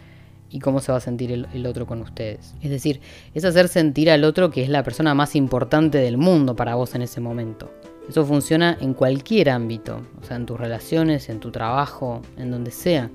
y 0.50 0.58
cómo 0.58 0.80
se 0.80 0.90
va 0.90 0.98
a 0.98 1.00
sentir 1.00 1.30
el, 1.30 1.66
otro 1.66 1.86
con 1.86 2.00
ustedes. 2.00 2.56
Es 2.60 2.70
decir, 2.70 3.00
es 3.32 3.44
hacer 3.44 3.68
sentir 3.68 4.10
al 4.10 4.24
otro 4.24 4.50
que 4.50 4.64
es 4.64 4.68
la 4.68 4.82
persona 4.82 5.14
más 5.14 5.36
importante 5.36 5.98
del 5.98 6.16
mundo 6.16 6.56
para 6.56 6.74
vos 6.74 6.96
en 6.96 7.02
ese 7.02 7.20
momento. 7.20 7.70
Eso 8.08 8.24
funciona 8.24 8.76
en 8.80 8.92
cualquier 8.92 9.50
ámbito, 9.50 10.02
o 10.20 10.24
sea, 10.24 10.36
en 10.36 10.46
tus 10.46 10.58
relaciones, 10.58 11.28
en 11.28 11.38
tu 11.38 11.52
trabajo, 11.52 12.20
en 12.36 12.50
donde 12.50 12.72
sea. 12.72 13.08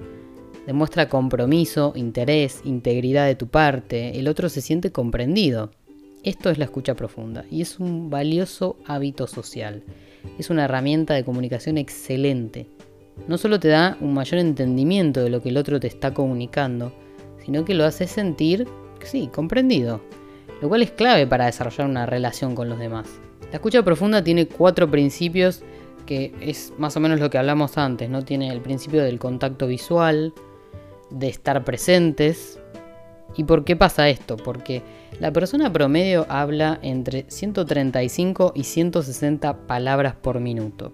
Demuestra 0.65 1.09
compromiso, 1.09 1.91
interés, 1.97 2.61
integridad 2.63 3.25
de 3.25 3.35
tu 3.35 3.47
parte, 3.47 4.17
el 4.17 4.29
otro 4.29 4.47
se 4.47 4.61
siente 4.61 4.93
comprendido. 4.93 5.71
Esto 6.23 6.49
es 6.49 6.57
la 6.57 6.65
escucha 6.65 6.95
profunda 6.95 7.43
y 7.51 7.61
es 7.61 7.77
un 7.77 8.09
valioso 8.09 8.77
hábito 8.87 9.27
social. 9.27 9.83
Es 10.37 10.49
una 10.49 10.65
herramienta 10.65 11.13
de 11.13 11.23
comunicación 11.23 11.77
excelente. 11.77 12.67
No 13.27 13.37
solo 13.37 13.59
te 13.59 13.69
da 13.69 13.97
un 14.01 14.13
mayor 14.13 14.39
entendimiento 14.39 15.23
de 15.23 15.29
lo 15.29 15.41
que 15.41 15.49
el 15.49 15.57
otro 15.57 15.79
te 15.79 15.87
está 15.87 16.13
comunicando, 16.13 16.93
sino 17.43 17.63
que 17.65 17.73
lo 17.73 17.85
hace 17.85 18.07
sentir, 18.07 18.67
sí, 19.03 19.29
comprendido, 19.33 20.01
lo 20.61 20.69
cual 20.69 20.81
es 20.81 20.91
clave 20.91 21.25
para 21.27 21.45
desarrollar 21.45 21.87
una 21.87 22.05
relación 22.05 22.55
con 22.55 22.69
los 22.69 22.79
demás. 22.79 23.07
La 23.51 23.57
escucha 23.57 23.83
profunda 23.83 24.23
tiene 24.23 24.47
cuatro 24.47 24.89
principios 24.89 25.63
que 26.05 26.33
es 26.41 26.73
más 26.77 26.95
o 26.97 26.99
menos 26.99 27.19
lo 27.19 27.29
que 27.29 27.37
hablamos 27.37 27.77
antes, 27.77 28.09
¿no? 28.09 28.23
Tiene 28.23 28.51
el 28.51 28.61
principio 28.61 29.03
del 29.03 29.19
contacto 29.19 29.67
visual, 29.67 30.33
de 31.09 31.27
estar 31.27 31.63
presentes. 31.63 32.59
¿Y 33.35 33.43
por 33.43 33.63
qué 33.63 33.75
pasa 33.75 34.09
esto? 34.09 34.37
Porque 34.37 34.81
la 35.19 35.31
persona 35.31 35.71
promedio 35.71 36.25
habla 36.29 36.79
entre 36.81 37.25
135 37.29 38.51
y 38.55 38.63
160 38.63 39.67
palabras 39.67 40.15
por 40.15 40.39
minuto. 40.39 40.91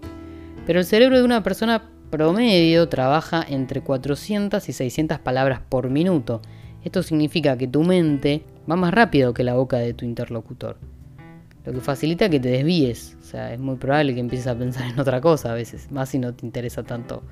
Pero 0.65 0.79
el 0.79 0.85
cerebro 0.85 1.17
de 1.17 1.23
una 1.23 1.41
persona 1.41 1.89
promedio 2.11 2.87
trabaja 2.87 3.43
entre 3.47 3.81
400 3.81 4.67
y 4.69 4.73
600 4.73 5.19
palabras 5.19 5.61
por 5.67 5.89
minuto. 5.89 6.41
Esto 6.83 7.01
significa 7.01 7.57
que 7.57 7.67
tu 7.67 7.83
mente 7.83 8.43
va 8.69 8.75
más 8.75 8.93
rápido 8.93 9.33
que 9.33 9.43
la 9.43 9.55
boca 9.55 9.77
de 9.77 9.93
tu 9.93 10.05
interlocutor. 10.05 10.77
Lo 11.65 11.73
que 11.73 11.79
facilita 11.79 12.29
que 12.29 12.39
te 12.39 12.49
desvíes. 12.49 13.17
O 13.19 13.23
sea, 13.23 13.53
es 13.53 13.59
muy 13.59 13.77
probable 13.77 14.13
que 14.13 14.19
empieces 14.19 14.47
a 14.47 14.55
pensar 14.55 14.89
en 14.91 14.99
otra 14.99 15.21
cosa 15.21 15.51
a 15.51 15.55
veces, 15.55 15.91
más 15.91 16.09
si 16.09 16.19
no 16.19 16.33
te 16.33 16.45
interesa 16.45 16.83
tanto 16.83 17.23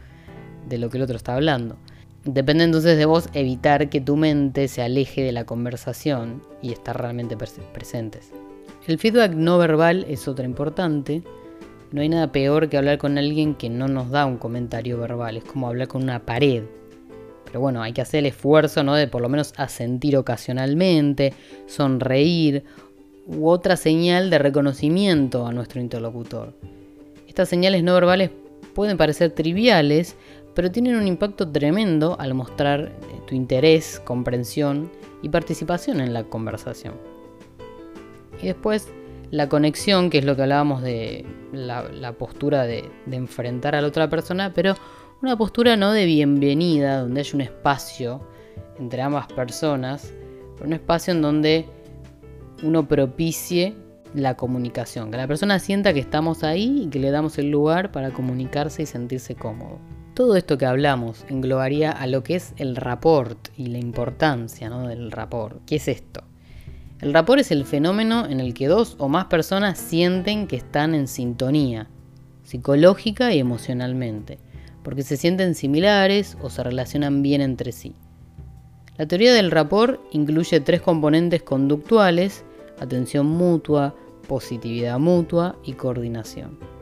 de 0.68 0.78
lo 0.78 0.90
que 0.90 0.98
el 0.98 1.04
otro 1.04 1.18
está 1.18 1.36
hablando. 1.36 1.78
Depende 2.26 2.66
entonces 2.66 2.98
de 2.98 3.06
vos 3.06 3.30
evitar 3.34 3.90
que 3.90 4.02
tu 4.02 4.18
mente 4.18 4.68
se 4.68 4.82
aleje 4.82 5.24
de 5.24 5.32
la 5.32 5.46
conversación 5.46 6.42
y 6.62 6.74
estar 6.74 7.00
realmente 7.00 7.38
presentes. 7.38 8.32
El 8.88 8.98
feedback 8.98 9.34
no 9.34 9.58
verbal 9.58 10.06
es 10.10 10.28
otra 10.28 10.46
importante. 10.46 11.24
No 11.92 12.02
hay 12.02 12.10
nada 12.10 12.32
peor 12.32 12.70
que 12.70 12.78
hablar 12.78 12.98
con 12.98 13.18
alguien 13.18 13.56
que 13.56 13.70
no 13.70 13.88
nos 13.88 14.10
da 14.10 14.26
un 14.26 14.38
comentario 14.38 14.98
verbal, 15.00 15.38
es 15.38 15.44
como 15.44 15.68
hablar 15.68 15.88
con 15.88 16.04
una 16.04 16.26
pared. 16.26 16.64
Pero 17.46 17.62
bueno, 17.62 17.82
hay 17.82 17.94
que 17.94 18.02
hacer 18.02 18.20
el 18.20 18.26
esfuerzo, 18.28 18.84
¿no? 18.84 18.96
De 18.96 19.08
por 19.08 19.22
lo 19.22 19.30
menos 19.30 19.54
asentir 19.58 20.18
ocasionalmente, 20.18 21.34
sonreír 21.68 22.64
u 23.26 23.48
otra 23.48 23.78
señal 23.78 24.30
de 24.30 24.40
reconocimiento 24.40 25.48
a 25.48 25.54
nuestro 25.54 25.82
interlocutor. 25.82 26.54
Estas 27.28 27.48
señales 27.50 27.84
no 27.84 27.94
verbales 27.94 28.32
pueden 28.74 28.98
parecer 28.98 29.32
triviales, 29.32 30.16
pero 30.60 30.74
tienen 30.74 30.98
un 30.98 31.08
impacto 31.08 31.50
tremendo 31.50 32.18
al 32.20 32.34
mostrar 32.34 32.82
eh, 32.82 32.92
tu 33.26 33.34
interés, 33.34 34.02
comprensión 34.04 34.92
y 35.22 35.30
participación 35.30 36.02
en 36.02 36.12
la 36.12 36.26
conversación. 36.26 36.96
Y 38.42 38.48
después 38.48 38.90
la 39.32 39.48
conexión, 39.48 40.10
que 40.10 40.18
es 40.18 40.26
lo 40.26 40.36
que 40.36 40.42
hablábamos 40.42 40.82
de 40.82 41.26
la, 41.54 42.12
postura 42.18 42.64
de, 42.64 42.92
enfrentar 43.10 43.74
a 43.74 43.80
la 43.80 43.88
otra 43.88 44.10
persona, 44.10 44.52
pero 44.54 44.76
una 45.22 45.38
postura 45.38 45.78
no 45.78 45.94
de 45.94 46.04
bienvenida, 46.04 47.04
donde 47.04 47.22
hay 47.22 47.28
un 47.34 47.40
espacio 47.40 48.20
entre 48.80 49.02
ambas 49.02 49.28
personas, 49.28 50.14
pero 50.56 50.68
un 50.68 50.74
espacio 50.74 51.14
en 51.14 51.22
donde 51.22 51.68
uno 52.64 52.86
propicie 52.86 53.78
la 54.14 54.36
comunicación, 54.36 55.10
que 55.10 55.16
la 55.16 55.26
persona 55.26 55.58
sienta 55.60 55.94
que 55.94 56.02
estamos 56.02 56.44
ahí 56.44 56.82
y 56.84 56.90
que 56.90 57.00
le 57.00 57.12
damos 57.12 57.38
el 57.38 57.50
lugar 57.50 57.94
para 57.94 58.12
comunicarse 58.12 58.82
y 58.82 58.86
sentirse 58.86 59.36
cómodo. 59.36 59.80
Todo 60.20 60.36
esto 60.36 60.58
que 60.58 60.66
hablamos 60.66 61.24
englobaría 61.30 61.92
a 61.92 62.06
lo 62.06 62.24
que 62.24 62.36
es 62.36 62.54
el 62.58 62.76
rapport 62.76 63.48
y 63.56 63.68
la 63.68 63.78
importancia 63.78 64.70
del 64.70 65.14
rapport. 65.14 65.62
¿Qué 65.66 65.78
es 65.78 65.88
esto? 65.88 66.24
El 67.00 67.14
rapport 67.14 67.40
es 67.40 67.52
el 67.52 67.64
fenómeno 67.64 68.26
en 68.26 68.42
el 68.42 68.54
que 68.54 68.68
dos 68.68 68.98
o 69.00 69.08
más 69.08 69.28
personas 69.28 69.80
sienten 69.80 70.48
que 70.48 70.58
están 70.58 70.94
en 70.94 71.08
sintonía, 71.08 71.88
psicológica 72.44 73.34
y 73.34 73.40
emocionalmente, 73.40 74.40
porque 74.84 75.04
se 75.04 75.16
sienten 75.16 75.56
similares 75.56 76.38
o 76.42 76.50
se 76.50 76.64
relacionan 76.64 77.22
bien 77.22 77.40
entre 77.40 77.72
sí. 77.72 77.96
La 78.98 79.08
teoría 79.08 79.34
del 79.34 79.52
rapport 79.52 80.02
incluye 80.12 80.60
tres 80.60 80.82
componentes 80.82 81.44
conductuales, 81.44 82.44
atención 82.78 83.26
mutua, 83.26 83.96
positividad 84.28 85.00
mutua 85.00 85.56
y 85.64 85.76
coordinación. 85.76 86.79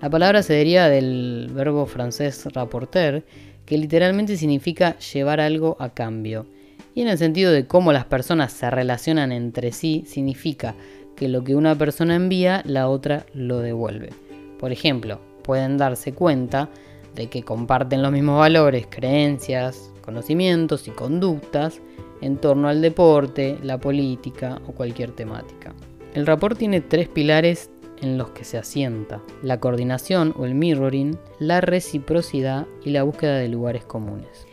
La 0.00 0.10
palabra 0.10 0.42
se 0.42 0.54
deriva 0.54 0.88
del 0.88 1.50
verbo 1.52 1.86
francés 1.86 2.46
rapporter, 2.52 3.24
que 3.66 3.78
literalmente 3.78 4.36
significa 4.36 4.98
llevar 4.98 5.40
algo 5.40 5.76
a 5.78 5.90
cambio 5.90 6.46
y 6.94 7.02
en 7.02 7.08
el 7.08 7.18
sentido 7.18 7.52
de 7.52 7.66
cómo 7.66 7.92
las 7.92 8.04
personas 8.04 8.52
se 8.52 8.70
relacionan 8.70 9.32
entre 9.32 9.72
sí, 9.72 10.04
significa 10.06 10.74
que 11.16 11.28
lo 11.28 11.44
que 11.44 11.54
una 11.54 11.76
persona 11.76 12.16
envía, 12.16 12.62
la 12.66 12.88
otra 12.88 13.26
lo 13.32 13.58
devuelve. 13.58 14.10
Por 14.58 14.72
ejemplo, 14.72 15.20
pueden 15.42 15.78
darse 15.78 16.12
cuenta 16.12 16.68
de 17.14 17.28
que 17.28 17.42
comparten 17.42 18.02
los 18.02 18.12
mismos 18.12 18.38
valores, 18.38 18.86
creencias, 18.88 19.92
conocimientos 20.02 20.88
y 20.88 20.90
conductas 20.90 21.80
en 22.20 22.36
torno 22.36 22.68
al 22.68 22.82
deporte, 22.82 23.58
la 23.62 23.78
política 23.78 24.60
o 24.66 24.72
cualquier 24.72 25.12
temática. 25.12 25.72
El 26.14 26.26
rapport 26.26 26.58
tiene 26.58 26.80
tres 26.80 27.08
pilares 27.08 27.70
en 28.02 28.18
los 28.18 28.30
que 28.30 28.44
se 28.44 28.58
asienta, 28.58 29.20
la 29.42 29.60
coordinación 29.60 30.34
o 30.36 30.46
el 30.46 30.54
mirroring, 30.54 31.18
la 31.38 31.60
reciprocidad 31.60 32.66
y 32.84 32.90
la 32.90 33.02
búsqueda 33.02 33.36
de 33.36 33.48
lugares 33.48 33.84
comunes. 33.84 34.46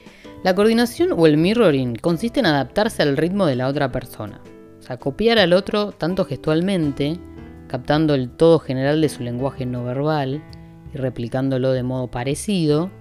La 0.44 0.54
coordinación 0.54 1.14
o 1.18 1.26
el 1.26 1.38
mirroring 1.38 1.96
consiste 1.96 2.40
en 2.40 2.46
adaptarse 2.46 3.02
al 3.02 3.18
ritmo 3.18 3.46
de 3.46 3.56
la 3.56 3.68
otra 3.68 3.92
persona, 3.92 4.42
o 4.80 4.82
sea, 4.82 4.98
copiar 4.98 5.40
al 5.40 5.54
otro 5.54 5.92
tanto 5.92 6.26
gestualmente, 6.26 7.20
captando 7.68 8.14
el 8.14 8.30
todo 8.30 8.60
general 8.60 9.02
de 9.02 9.10
su 9.10 9.24
lenguaje 9.24 9.66
no 9.66 9.84
verbal 9.84 10.42
y 10.94 10.98
replicándolo 10.98 11.72
de 11.72 11.84
modo 11.84 12.08
parecido, 12.08 12.92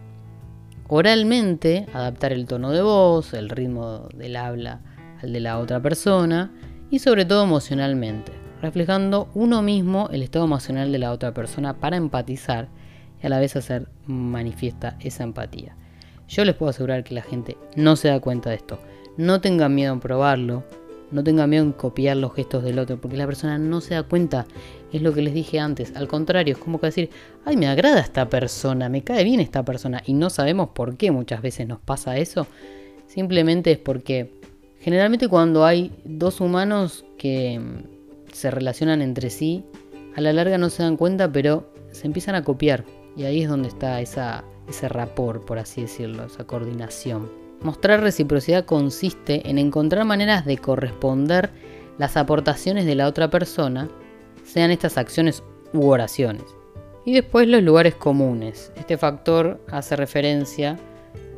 oralmente 0.89 1.87
adaptar 1.93 2.33
el 2.33 2.47
tono 2.47 2.71
de 2.71 2.83
voz, 2.83 3.35
el 3.35 3.51
ritmo 3.51 4.09
del 4.15 4.37
habla 4.37 4.81
al 5.23 5.33
de 5.33 5.41
la 5.41 5.59
otra 5.59 5.81
persona 5.81 6.53
y 6.91 6.99
sobre 7.01 7.25
todo 7.25 7.45
emocionalmente, 7.45 8.33
reflejando 8.63 9.29
uno 9.35 9.63
mismo 9.63 10.09
el 10.13 10.23
estado 10.23 10.45
emocional 10.45 10.93
de 10.93 10.99
la 10.99 11.13
otra 11.13 11.33
persona 11.33 11.75
para 11.75 11.97
empatizar 11.97 12.69
y 13.23 13.27
a 13.27 13.29
la 13.29 13.39
vez 13.39 13.57
hacer 13.57 13.89
manifiesta 14.07 14.97
esa 15.01 15.25
empatía. 15.25 15.77
Yo 16.29 16.45
les 16.45 16.55
puedo 16.55 16.71
asegurar 16.71 17.05
que 17.05 17.15
la 17.15 17.23
gente 17.23 17.57
no 17.77 17.97
se 17.97 18.09
da 18.09 18.21
cuenta 18.21 18.51
de 18.51 18.57
esto. 18.57 18.81
No 19.17 19.41
tengan 19.41 19.75
miedo 19.75 19.93
en 19.93 20.01
probarlo, 20.01 20.65
no 21.11 21.23
tengan 21.23 21.49
miedo 21.49 21.65
en 21.65 21.73
copiar 21.73 22.17
los 22.17 22.35
gestos 22.35 22.65
del 22.65 22.79
otro, 22.79 23.01
porque 23.01 23.17
la 23.17 23.27
persona 23.27 23.59
no 23.59 23.81
se 23.81 23.95
da 23.95 24.03
cuenta. 24.03 24.47
Es 24.93 25.03
lo 25.03 25.13
que 25.15 25.23
les 25.23 25.35
dije 25.35 25.61
antes. 25.61 25.95
Al 25.95 26.09
contrario, 26.09 26.55
es 26.55 26.59
como 26.59 26.81
que 26.81 26.87
decir, 26.87 27.11
ay, 27.45 27.57
me 27.57 27.69
agrada 27.69 28.01
esta 28.01 28.29
persona, 28.29 28.89
me 28.89 29.03
cae 29.03 29.23
bien 29.25 29.41
esta 29.41 29.65
persona, 29.65 30.03
y 30.05 30.15
no 30.15 30.31
sabemos 30.31 30.71
por 30.71 30.97
qué 30.97 31.11
muchas 31.11 31.43
veces 31.43 31.67
nos 31.67 31.81
pasa 31.81 32.19
eso. 32.19 32.47
Simplemente 33.07 33.73
es 33.73 33.79
porque 33.79 34.41
generalmente 34.81 35.29
cuando 35.29 35.65
hay 35.65 35.93
dos 36.05 36.41
humanos 36.41 37.05
que 37.19 37.61
se 38.37 38.51
relacionan 38.51 39.01
entre 39.01 39.31
sí, 39.31 39.65
a 40.15 40.21
la 40.21 40.33
larga 40.33 40.59
no 40.59 40.69
se 40.69 40.83
dan 40.83 40.97
cuenta, 40.97 41.33
pero 41.33 41.73
se 41.91 42.07
empiezan 42.07 42.35
a 42.35 42.45
copiar. 42.45 42.85
Y 43.17 43.25
ahí 43.25 43.43
es 43.43 43.49
donde 43.49 43.69
está 43.69 44.01
esa, 44.01 44.45
ese 44.69 44.89
rapport, 44.89 45.45
por 45.45 45.59
así 45.59 45.83
decirlo, 45.83 46.25
esa 46.25 46.47
coordinación. 46.47 47.31
Mostrar 47.63 48.03
reciprocidad 48.03 48.67
consiste 48.67 49.49
en 49.49 49.59
encontrar 49.59 50.05
maneras 50.05 50.45
de 50.45 50.59
corresponder 50.59 51.51
las 51.97 52.19
aportaciones 52.19 52.85
de 52.85 52.95
la 52.95 53.07
otra 53.09 53.31
persona, 53.31 53.89
sean 54.45 54.71
estas 54.71 54.99
acciones 54.99 55.43
u 55.73 55.89
oraciones. 55.89 56.45
Y 57.07 57.15
después 57.15 57.49
los 57.49 57.63
lugares 57.63 57.95
comunes. 57.95 58.71
Este 58.77 58.99
factor 58.99 59.65
hace 59.71 59.97
referencia 59.97 60.79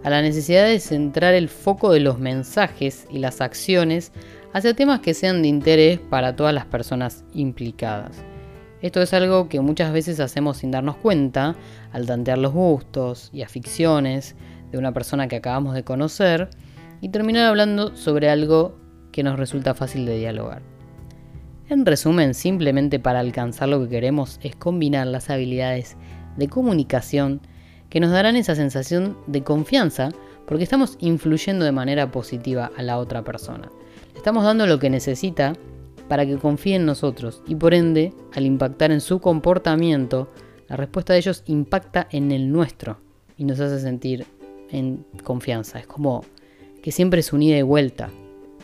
a 0.02 0.10
la 0.10 0.20
necesidad 0.20 0.66
de 0.66 0.80
centrar 0.80 1.34
el 1.34 1.48
foco 1.48 1.92
de 1.92 2.00
los 2.00 2.18
mensajes 2.18 3.06
y 3.08 3.18
las 3.18 3.40
acciones 3.40 4.12
hacia 4.52 4.74
temas 4.74 5.00
que 5.00 5.14
sean 5.14 5.42
de 5.42 5.48
interés 5.48 5.98
para 5.98 6.36
todas 6.36 6.54
las 6.54 6.66
personas 6.66 7.24
implicadas. 7.32 8.24
Esto 8.80 9.02
es 9.02 9.12
algo 9.12 9.48
que 9.48 9.60
muchas 9.60 9.92
veces 9.92 10.20
hacemos 10.20 10.58
sin 10.58 10.70
darnos 10.70 10.96
cuenta 10.96 11.56
al 11.92 12.06
tantear 12.06 12.38
los 12.38 12.52
gustos 12.52 13.30
y 13.32 13.42
aficiones 13.42 14.36
de 14.70 14.78
una 14.78 14.92
persona 14.92 15.26
que 15.26 15.36
acabamos 15.36 15.74
de 15.74 15.82
conocer 15.82 16.48
y 17.00 17.08
terminar 17.08 17.46
hablando 17.46 17.96
sobre 17.96 18.30
algo 18.30 18.78
que 19.10 19.22
nos 19.22 19.38
resulta 19.38 19.74
fácil 19.74 20.06
de 20.06 20.18
dialogar. 20.18 20.62
En 21.68 21.84
resumen, 21.84 22.34
simplemente 22.34 22.98
para 22.98 23.20
alcanzar 23.20 23.68
lo 23.68 23.82
que 23.82 23.88
queremos 23.88 24.38
es 24.42 24.56
combinar 24.56 25.06
las 25.06 25.28
habilidades 25.28 25.96
de 26.36 26.48
comunicación 26.48 27.40
que 27.90 28.00
nos 28.00 28.10
darán 28.10 28.36
esa 28.36 28.54
sensación 28.54 29.18
de 29.26 29.42
confianza 29.42 30.10
porque 30.46 30.64
estamos 30.64 30.96
influyendo 31.00 31.64
de 31.64 31.72
manera 31.72 32.10
positiva 32.10 32.70
a 32.76 32.82
la 32.82 32.98
otra 32.98 33.22
persona. 33.22 33.70
Estamos 34.18 34.42
dando 34.42 34.66
lo 34.66 34.80
que 34.80 34.90
necesita 34.90 35.52
para 36.08 36.26
que 36.26 36.38
confíe 36.38 36.74
en 36.74 36.84
nosotros 36.84 37.40
y 37.46 37.54
por 37.54 37.72
ende, 37.72 38.12
al 38.34 38.46
impactar 38.46 38.90
en 38.90 39.00
su 39.00 39.20
comportamiento, 39.20 40.28
la 40.66 40.74
respuesta 40.74 41.12
de 41.12 41.20
ellos 41.20 41.44
impacta 41.46 42.08
en 42.10 42.32
el 42.32 42.50
nuestro 42.50 42.98
y 43.36 43.44
nos 43.44 43.60
hace 43.60 43.78
sentir 43.78 44.26
en 44.70 45.06
confianza. 45.22 45.78
Es 45.78 45.86
como 45.86 46.24
que 46.82 46.90
siempre 46.90 47.20
es 47.20 47.32
un 47.32 47.44
ida 47.44 47.58
y 47.58 47.62
vuelta. 47.62 48.10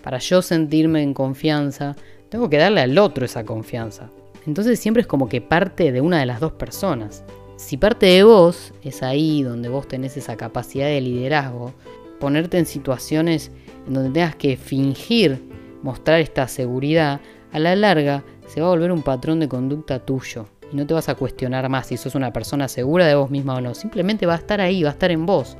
Para 0.02 0.18
yo 0.18 0.42
sentirme 0.42 1.04
en 1.04 1.14
confianza, 1.14 1.94
tengo 2.30 2.50
que 2.50 2.58
darle 2.58 2.80
al 2.80 2.98
otro 2.98 3.24
esa 3.24 3.44
confianza. 3.44 4.10
Entonces 4.48 4.80
siempre 4.80 5.02
es 5.02 5.06
como 5.06 5.28
que 5.28 5.40
parte 5.40 5.92
de 5.92 6.00
una 6.00 6.18
de 6.18 6.26
las 6.26 6.40
dos 6.40 6.52
personas. 6.54 7.22
Si 7.56 7.76
parte 7.76 8.06
de 8.06 8.24
vos, 8.24 8.74
es 8.82 9.04
ahí 9.04 9.44
donde 9.44 9.68
vos 9.68 9.86
tenés 9.86 10.16
esa 10.16 10.36
capacidad 10.36 10.88
de 10.88 11.00
liderazgo, 11.00 11.72
ponerte 12.20 12.58
en 12.58 12.66
situaciones 12.66 13.50
en 13.86 13.94
donde 13.94 14.10
tengas 14.10 14.36
que 14.36 14.56
fingir 14.56 15.42
mostrar 15.82 16.20
esta 16.20 16.48
seguridad, 16.48 17.20
a 17.52 17.58
la 17.58 17.76
larga 17.76 18.24
se 18.46 18.60
va 18.60 18.68
a 18.68 18.70
volver 18.70 18.90
un 18.90 19.02
patrón 19.02 19.40
de 19.40 19.48
conducta 19.48 19.98
tuyo. 19.98 20.46
Y 20.72 20.76
no 20.76 20.86
te 20.86 20.94
vas 20.94 21.08
a 21.08 21.14
cuestionar 21.14 21.68
más 21.68 21.88
si 21.88 21.96
sos 21.96 22.14
una 22.14 22.32
persona 22.32 22.68
segura 22.68 23.06
de 23.06 23.14
vos 23.14 23.30
misma 23.30 23.56
o 23.56 23.60
no. 23.60 23.74
Simplemente 23.74 24.26
va 24.26 24.34
a 24.34 24.38
estar 24.38 24.60
ahí, 24.60 24.82
va 24.82 24.90
a 24.90 24.92
estar 24.92 25.10
en 25.10 25.26
vos 25.26 25.56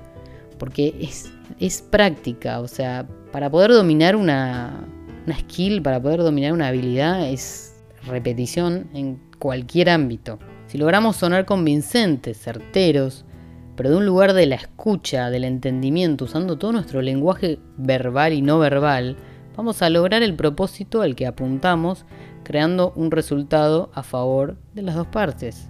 porque 0.59 0.95
es, 1.01 1.31
es 1.61 1.83
práctica, 1.83 2.61
o 2.61 2.69
sea, 2.69 3.07
para 3.33 3.51
poder 3.51 3.71
dominar 3.71 4.17
una, 4.17 4.87
una 5.27 5.39
skill, 5.39 5.83
para 5.83 6.01
poder 6.01 6.21
dominar 6.21 6.53
una 6.53 6.69
habilidad, 6.69 7.29
es 7.29 7.75
repetición 8.07 8.89
en 8.95 9.21
cualquier 9.39 9.91
ámbito. 9.91 10.39
Si 10.67 10.79
logramos 10.79 11.17
sonar 11.17 11.45
convincentes, 11.45 12.39
certeros, 12.39 13.25
pero 13.77 13.91
de 13.91 13.97
un 13.97 14.07
lugar 14.07 14.33
de 14.33 14.47
la 14.47 14.55
escucha, 14.55 15.31
del 15.31 15.45
entendimiento, 15.45 16.25
usando 16.25 16.59
todo 16.59 16.73
nuestro 16.73 17.03
lenguaje 17.03 17.59
verbal 17.77 18.33
y 18.33 18.43
no 18.43 18.59
verbal, 18.59 19.17
vamos 19.57 19.83
a 19.83 19.91
lograr 19.91 20.23
el 20.23 20.35
propósito 20.35 21.03
al 21.03 21.15
que 21.15 21.27
apuntamos, 21.27 22.05
creando 22.43 22.93
un 22.97 23.11
resultado 23.11 23.91
a 23.95 24.03
favor 24.03 24.57
de 24.75 24.83
las 24.83 24.95
dos 24.95 25.07
partes. 25.07 25.69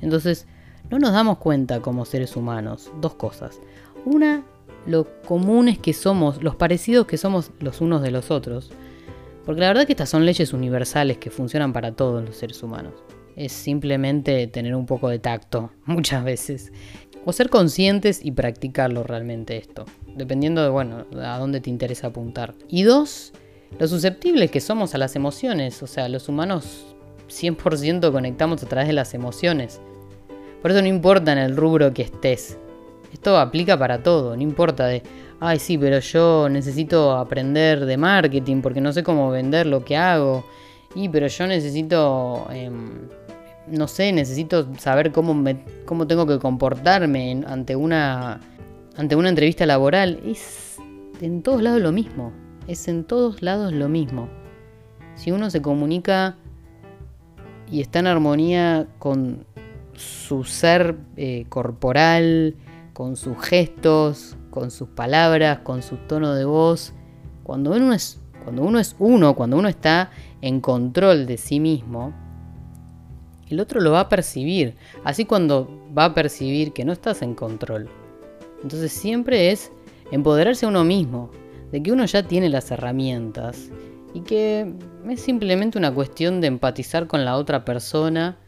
Entonces, 0.00 0.46
no 0.90 0.98
nos 0.98 1.12
damos 1.12 1.38
cuenta 1.38 1.80
como 1.80 2.04
seres 2.04 2.36
humanos, 2.36 2.90
dos 3.00 3.14
cosas. 3.14 3.60
Una, 4.04 4.44
lo 4.86 5.06
comunes 5.22 5.78
que 5.78 5.92
somos, 5.92 6.42
los 6.42 6.56
parecidos 6.56 7.06
que 7.06 7.16
somos 7.16 7.52
los 7.60 7.80
unos 7.80 8.02
de 8.02 8.10
los 8.10 8.30
otros. 8.30 8.70
Porque 9.44 9.60
la 9.60 9.68
verdad 9.68 9.86
que 9.86 9.92
estas 9.92 10.08
son 10.08 10.24
leyes 10.24 10.52
universales 10.52 11.18
que 11.18 11.30
funcionan 11.30 11.72
para 11.72 11.92
todos 11.92 12.24
los 12.24 12.36
seres 12.36 12.62
humanos. 12.62 12.94
Es 13.36 13.52
simplemente 13.52 14.46
tener 14.46 14.74
un 14.74 14.86
poco 14.86 15.08
de 15.08 15.18
tacto, 15.18 15.70
muchas 15.86 16.24
veces. 16.24 16.72
O 17.24 17.32
ser 17.32 17.48
conscientes 17.48 18.24
y 18.24 18.32
practicarlo 18.32 19.02
realmente 19.02 19.56
esto. 19.56 19.84
Dependiendo 20.14 20.62
de, 20.62 20.68
bueno, 20.68 21.06
a 21.22 21.38
dónde 21.38 21.60
te 21.60 21.70
interesa 21.70 22.08
apuntar. 22.08 22.54
Y 22.68 22.82
dos, 22.82 23.32
lo 23.78 23.88
susceptibles 23.88 24.50
que 24.50 24.60
somos 24.60 24.94
a 24.94 24.98
las 24.98 25.16
emociones. 25.16 25.82
O 25.82 25.86
sea, 25.86 26.08
los 26.08 26.28
humanos 26.28 26.94
100% 27.28 28.12
conectamos 28.12 28.62
a 28.62 28.66
través 28.66 28.88
de 28.88 28.94
las 28.94 29.14
emociones. 29.14 29.80
Por 30.62 30.70
eso 30.70 30.80
no 30.80 30.88
importa 30.88 31.32
en 31.32 31.38
el 31.38 31.56
rubro 31.56 31.92
que 31.92 32.02
estés. 32.02 32.58
Esto 33.12 33.38
aplica 33.38 33.78
para 33.78 34.02
todo, 34.02 34.36
no 34.36 34.42
importa 34.42 34.86
de, 34.86 35.02
ay 35.38 35.58
sí, 35.60 35.78
pero 35.78 36.00
yo 36.00 36.48
necesito 36.48 37.12
aprender 37.12 37.86
de 37.86 37.96
marketing 37.96 38.60
porque 38.60 38.80
no 38.80 38.92
sé 38.92 39.04
cómo 39.04 39.30
vender 39.30 39.66
lo 39.66 39.84
que 39.84 39.96
hago. 39.96 40.44
Y 40.96 41.08
pero 41.08 41.26
yo 41.26 41.46
necesito, 41.46 42.46
em, 42.50 43.08
no 43.66 43.88
sé, 43.88 44.12
necesito 44.12 44.68
saber 44.78 45.12
cómo, 45.12 45.34
me, 45.34 45.64
cómo 45.84 46.06
tengo 46.06 46.26
que 46.26 46.38
comportarme 46.38 47.42
ante, 47.46 47.76
una, 47.76 48.40
ante 48.96 49.16
una 49.16 49.28
entrevista 49.28 49.66
laboral. 49.66 50.20
Es 50.24 50.76
en 51.20 51.42
todos 51.42 51.62
lados 51.62 51.80
lo 51.80 51.92
mismo. 51.92 52.32
Es 52.68 52.88
en 52.88 53.04
todos 53.04 53.42
lados 53.42 53.72
lo 53.72 53.88
mismo. 53.88 54.28
Si 55.14 55.30
uno 55.30 55.50
se 55.50 55.62
comunica 55.62 56.36
y 57.70 57.80
está 57.80 58.00
en 58.00 58.06
armonía 58.06 58.86
con 58.98 59.46
su 59.94 60.44
ser 60.44 60.96
eh, 61.16 61.46
corporal, 61.48 62.56
con 62.92 63.16
sus 63.16 63.38
gestos, 63.38 64.36
con 64.50 64.70
sus 64.70 64.88
palabras, 64.88 65.58
con 65.60 65.82
su 65.82 65.96
tono 65.96 66.34
de 66.34 66.44
voz. 66.44 66.94
Cuando 67.42 67.72
uno 67.72 67.92
es, 67.92 68.20
cuando 68.44 68.62
uno, 68.62 68.78
es 68.78 68.96
uno, 68.98 69.34
cuando 69.34 69.56
uno 69.58 69.68
está 69.68 70.10
en 70.40 70.60
control 70.60 71.26
de 71.26 71.36
sí 71.36 71.60
mismo, 71.60 72.12
el 73.54 73.60
otro 73.60 73.80
lo 73.80 73.92
va 73.92 74.00
a 74.00 74.08
percibir. 74.08 74.74
Así 75.04 75.24
cuando 75.24 75.68
va 75.96 76.06
a 76.06 76.14
percibir 76.14 76.72
que 76.72 76.84
no 76.84 76.92
estás 76.92 77.22
en 77.22 77.34
control. 77.34 77.88
Entonces 78.62 78.92
siempre 78.92 79.50
es 79.50 79.70
empoderarse 80.10 80.66
a 80.66 80.68
uno 80.68 80.84
mismo, 80.84 81.30
de 81.70 81.82
que 81.82 81.92
uno 81.92 82.04
ya 82.04 82.22
tiene 82.22 82.48
las 82.48 82.70
herramientas 82.70 83.70
y 84.12 84.20
que 84.20 84.72
es 85.08 85.20
simplemente 85.20 85.78
una 85.78 85.92
cuestión 85.92 86.40
de 86.40 86.48
empatizar 86.48 87.06
con 87.06 87.24
la 87.24 87.36
otra 87.36 87.64
persona, 87.64 88.38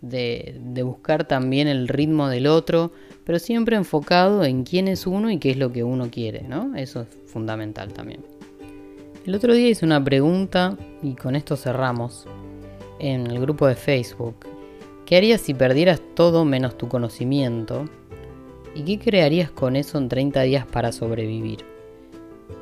de, 0.00 0.58
de 0.60 0.82
buscar 0.82 1.26
también 1.26 1.68
el 1.68 1.86
ritmo 1.88 2.28
del 2.28 2.46
otro, 2.46 2.92
pero 3.24 3.38
siempre 3.38 3.76
enfocado 3.76 4.44
en 4.44 4.64
quién 4.64 4.88
es 4.88 5.06
uno 5.06 5.30
y 5.30 5.38
qué 5.38 5.50
es 5.50 5.56
lo 5.56 5.72
que 5.72 5.84
uno 5.84 6.10
quiere, 6.10 6.42
¿no? 6.42 6.74
Eso 6.76 7.02
es 7.02 7.08
fundamental 7.26 7.92
también. 7.92 8.20
El 9.24 9.34
otro 9.34 9.54
día 9.54 9.68
hice 9.68 9.84
una 9.84 10.02
pregunta 10.02 10.76
y 11.02 11.14
con 11.14 11.36
esto 11.36 11.56
cerramos 11.56 12.26
en 13.02 13.26
el 13.26 13.40
grupo 13.40 13.66
de 13.66 13.74
Facebook. 13.74 14.36
¿Qué 15.04 15.16
harías 15.16 15.42
si 15.42 15.52
perdieras 15.52 16.00
todo 16.14 16.46
menos 16.46 16.78
tu 16.78 16.88
conocimiento? 16.88 17.84
¿Y 18.74 18.82
qué 18.84 18.98
crearías 18.98 19.50
con 19.50 19.76
eso 19.76 19.98
en 19.98 20.08
30 20.08 20.42
días 20.42 20.64
para 20.64 20.92
sobrevivir? 20.92 21.64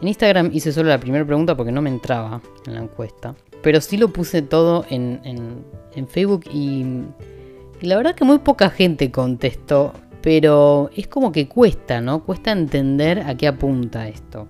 En 0.00 0.08
Instagram 0.08 0.50
hice 0.52 0.72
solo 0.72 0.88
la 0.88 0.98
primera 0.98 1.24
pregunta 1.24 1.56
porque 1.56 1.70
no 1.70 1.82
me 1.82 1.90
entraba 1.90 2.40
en 2.66 2.74
la 2.74 2.82
encuesta. 2.82 3.34
pero 3.62 3.80
sí 3.80 3.98
lo 3.98 4.08
puse 4.08 4.40
todo 4.40 4.86
en, 4.88 5.64
Facebook 6.08 6.46
y, 6.50 6.84
y 7.82 7.86
la 7.86 7.96
verdad 7.96 8.14
que 8.14 8.24
muy 8.24 8.38
poca 8.38 8.70
gente 8.70 9.10
contestó, 9.10 9.92
pero 10.22 10.90
es 10.96 11.06
como 11.06 11.30
que 11.30 11.46
cuesta, 11.46 12.00
¿no? 12.00 12.24
Cuesta 12.24 12.52
entender 12.52 13.20
a 13.20 13.36
qué 13.36 13.46
apunta 13.46 14.08
esto. 14.08 14.48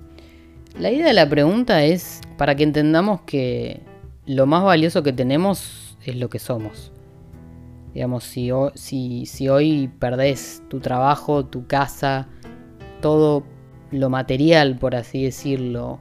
La 0.79 0.90
idea 0.92 1.07
de 1.07 1.12
la 1.12 1.29
pregunta 1.29 1.85
es 1.85 2.20
para 2.37 2.55
que 2.55 2.62
entendamos 2.62 3.22
que 3.22 3.81
lo 4.30 4.46
más 4.46 4.62
valioso 4.62 5.02
que 5.02 5.12
tenemos 5.12 5.96
es 6.04 6.14
lo 6.14 6.28
que 6.30 6.38
somos. 6.38 6.92
Digamos, 7.92 8.22
si, 8.22 8.52
si, 9.26 9.48
hoy 9.48 9.90
perdés 9.98 10.62
tu 10.68 10.78
trabajo, 10.78 11.44
tu 11.46 11.66
casa, 11.66 12.28
todo 13.00 13.42
lo 13.90 14.08
material, 14.08 14.78
por 14.78 14.94
así 14.94 15.24
decirlo, 15.24 15.98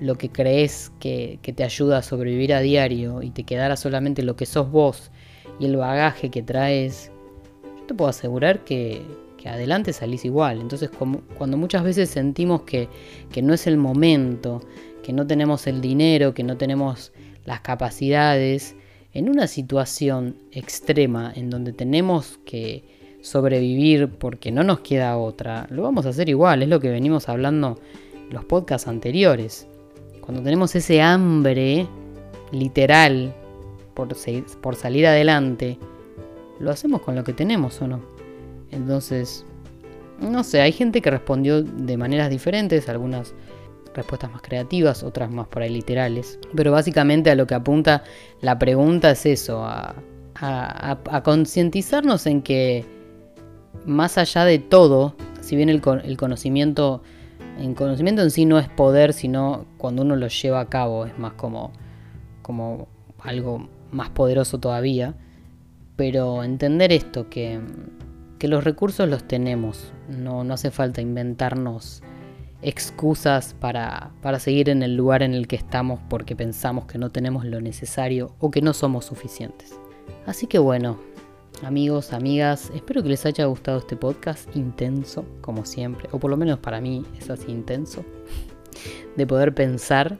lo 0.00 0.16
que 0.16 0.28
crees 0.28 0.90
que, 0.98 1.38
te 1.40 1.62
ayuda 1.62 1.98
a 1.98 2.02
sobrevivir 2.02 2.52
a 2.52 2.58
diario 2.58 3.22
y 3.22 3.30
te 3.30 3.44
quedara 3.44 3.76
solamente 3.76 4.24
lo 4.24 4.34
que 4.34 4.46
sos 4.46 4.68
vos 4.72 5.12
y 5.60 5.66
el 5.66 5.76
bagaje 5.76 6.30
que 6.30 6.42
traes, 6.42 7.12
yo 7.62 7.86
te 7.86 7.94
puedo 7.94 8.10
asegurar 8.10 8.64
que, 8.64 9.02
adelante 9.46 9.94
salís 9.94 10.26
igual. 10.26 10.60
Entonces, 10.60 10.90
cuando 11.38 11.56
muchas 11.56 11.82
veces 11.82 12.10
sentimos 12.10 12.64
que 12.64 12.88
no 13.40 13.54
es 13.54 13.66
el 13.66 13.78
momento, 13.78 14.60
que 15.02 15.14
no 15.14 15.26
tenemos 15.26 15.66
el 15.66 15.80
dinero, 15.80 16.34
que 16.34 16.42
no 16.42 16.58
tenemos 16.58 17.12
las 17.48 17.60
capacidades, 17.62 18.76
en 19.14 19.30
una 19.30 19.46
situación 19.46 20.36
extrema 20.52 21.32
en 21.34 21.48
donde 21.48 21.72
tenemos 21.72 22.38
que 22.44 22.84
sobrevivir 23.22 24.10
porque 24.10 24.52
no 24.52 24.62
nos 24.64 24.80
queda 24.80 25.16
otra, 25.16 25.66
lo 25.70 25.82
vamos 25.82 26.04
a 26.04 26.10
hacer 26.10 26.28
igual, 26.28 26.62
es 26.62 26.68
lo 26.68 26.78
que 26.78 26.90
venimos 26.90 27.26
hablando 27.30 27.80
en 28.12 28.34
los 28.34 28.44
podcasts 28.44 28.86
anteriores. 28.86 29.66
Cuando 30.20 30.42
tenemos 30.42 30.74
ese 30.76 31.00
hambre 31.00 31.86
literal 32.52 33.34
por, 33.94 34.14
por 34.60 34.76
salir 34.76 35.06
adelante, 35.06 35.78
lo 36.60 36.70
hacemos 36.70 37.00
con 37.00 37.14
lo 37.14 37.24
que 37.24 37.32
tenemos 37.32 37.80
o 37.80 37.88
no. 37.88 38.02
Entonces, 38.70 39.46
no 40.20 40.44
sé, 40.44 40.60
hay 40.60 40.72
gente 40.72 41.00
que 41.00 41.10
respondió 41.10 41.62
de 41.62 41.96
maneras 41.96 42.28
diferentes, 42.28 42.90
algunas 42.90 43.32
respuestas 43.94 44.30
más 44.30 44.42
creativas, 44.42 45.02
otras 45.02 45.30
más 45.30 45.48
por 45.48 45.62
ahí 45.62 45.70
literales. 45.70 46.38
Pero 46.54 46.72
básicamente 46.72 47.30
a 47.30 47.34
lo 47.34 47.46
que 47.46 47.54
apunta 47.54 48.04
la 48.40 48.58
pregunta 48.58 49.10
es 49.10 49.26
eso, 49.26 49.64
a, 49.64 49.94
concientizarnos 51.24 52.26
en 52.26 52.42
que 52.42 52.84
más 53.84 54.18
allá 54.18 54.44
de 54.44 54.60
todo, 54.60 55.16
si 55.40 55.56
bien 55.56 55.68
el, 55.68 55.80
conocimiento, 55.80 57.02
el 57.58 57.74
conocimiento 57.74 58.22
en 58.22 58.30
sí 58.30 58.44
no 58.44 58.60
es 58.60 58.68
poder, 58.68 59.12
sino 59.12 59.66
cuando 59.78 60.02
uno 60.02 60.14
lo 60.14 60.28
lleva 60.28 60.60
a 60.60 60.66
cabo 60.66 61.06
es 61.06 61.18
más 61.18 61.32
como, 61.32 61.72
como 62.42 62.86
algo 63.18 63.68
más 63.90 64.10
poderoso 64.10 64.58
todavía. 64.58 65.14
Pero 65.96 66.44
entender 66.44 66.92
esto, 66.92 67.28
que, 67.28 67.58
que 68.38 68.46
los 68.46 68.62
recursos 68.62 69.08
los 69.08 69.24
tenemos, 69.26 69.92
no, 70.08 70.44
no 70.44 70.54
hace 70.54 70.70
falta 70.70 71.00
inventarnos 71.00 72.04
excusas 72.62 73.54
para, 73.54 74.10
para 74.20 74.40
seguir 74.40 74.68
en 74.68 74.82
el 74.82 74.96
lugar 74.96 75.22
en 75.22 75.34
el 75.34 75.46
que 75.46 75.56
estamos 75.56 76.00
porque 76.08 76.34
pensamos 76.34 76.86
que 76.86 76.98
no 76.98 77.10
tenemos 77.10 77.44
lo 77.44 77.60
necesario 77.60 78.34
o 78.40 78.50
que 78.50 78.62
no 78.62 78.72
somos 78.72 79.04
suficientes. 79.04 79.78
Así 80.26 80.46
que 80.46 80.58
bueno, 80.58 80.98
amigos, 81.62 82.12
amigas, 82.12 82.70
espero 82.74 83.02
que 83.02 83.10
les 83.10 83.24
haya 83.26 83.46
gustado 83.46 83.78
este 83.78 83.96
podcast 83.96 84.54
intenso, 84.56 85.24
como 85.40 85.64
siempre, 85.64 86.08
o 86.12 86.18
por 86.18 86.30
lo 86.30 86.36
menos 86.36 86.58
para 86.58 86.80
mí 86.80 87.04
es 87.18 87.30
así 87.30 87.50
intenso, 87.50 88.04
de 89.16 89.26
poder 89.26 89.54
pensar. 89.54 90.18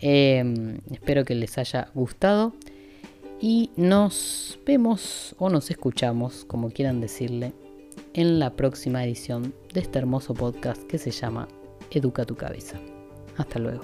Em, 0.00 0.78
espero 0.90 1.24
que 1.24 1.34
les 1.34 1.58
haya 1.58 1.88
gustado 1.94 2.52
y 3.40 3.70
nos 3.76 4.58
vemos 4.66 5.36
o 5.38 5.48
nos 5.48 5.70
escuchamos, 5.70 6.44
como 6.44 6.70
quieran 6.70 7.00
decirle, 7.00 7.52
en 8.14 8.38
la 8.38 8.56
próxima 8.56 9.04
edición 9.04 9.54
de 9.72 9.80
este 9.80 9.98
hermoso 9.98 10.34
podcast 10.34 10.82
que 10.84 10.98
se 10.98 11.10
llama 11.10 11.48
Educa 11.94 12.24
tu 12.24 12.34
cabeza. 12.34 12.78
Hasta 13.36 13.58
luego. 13.58 13.82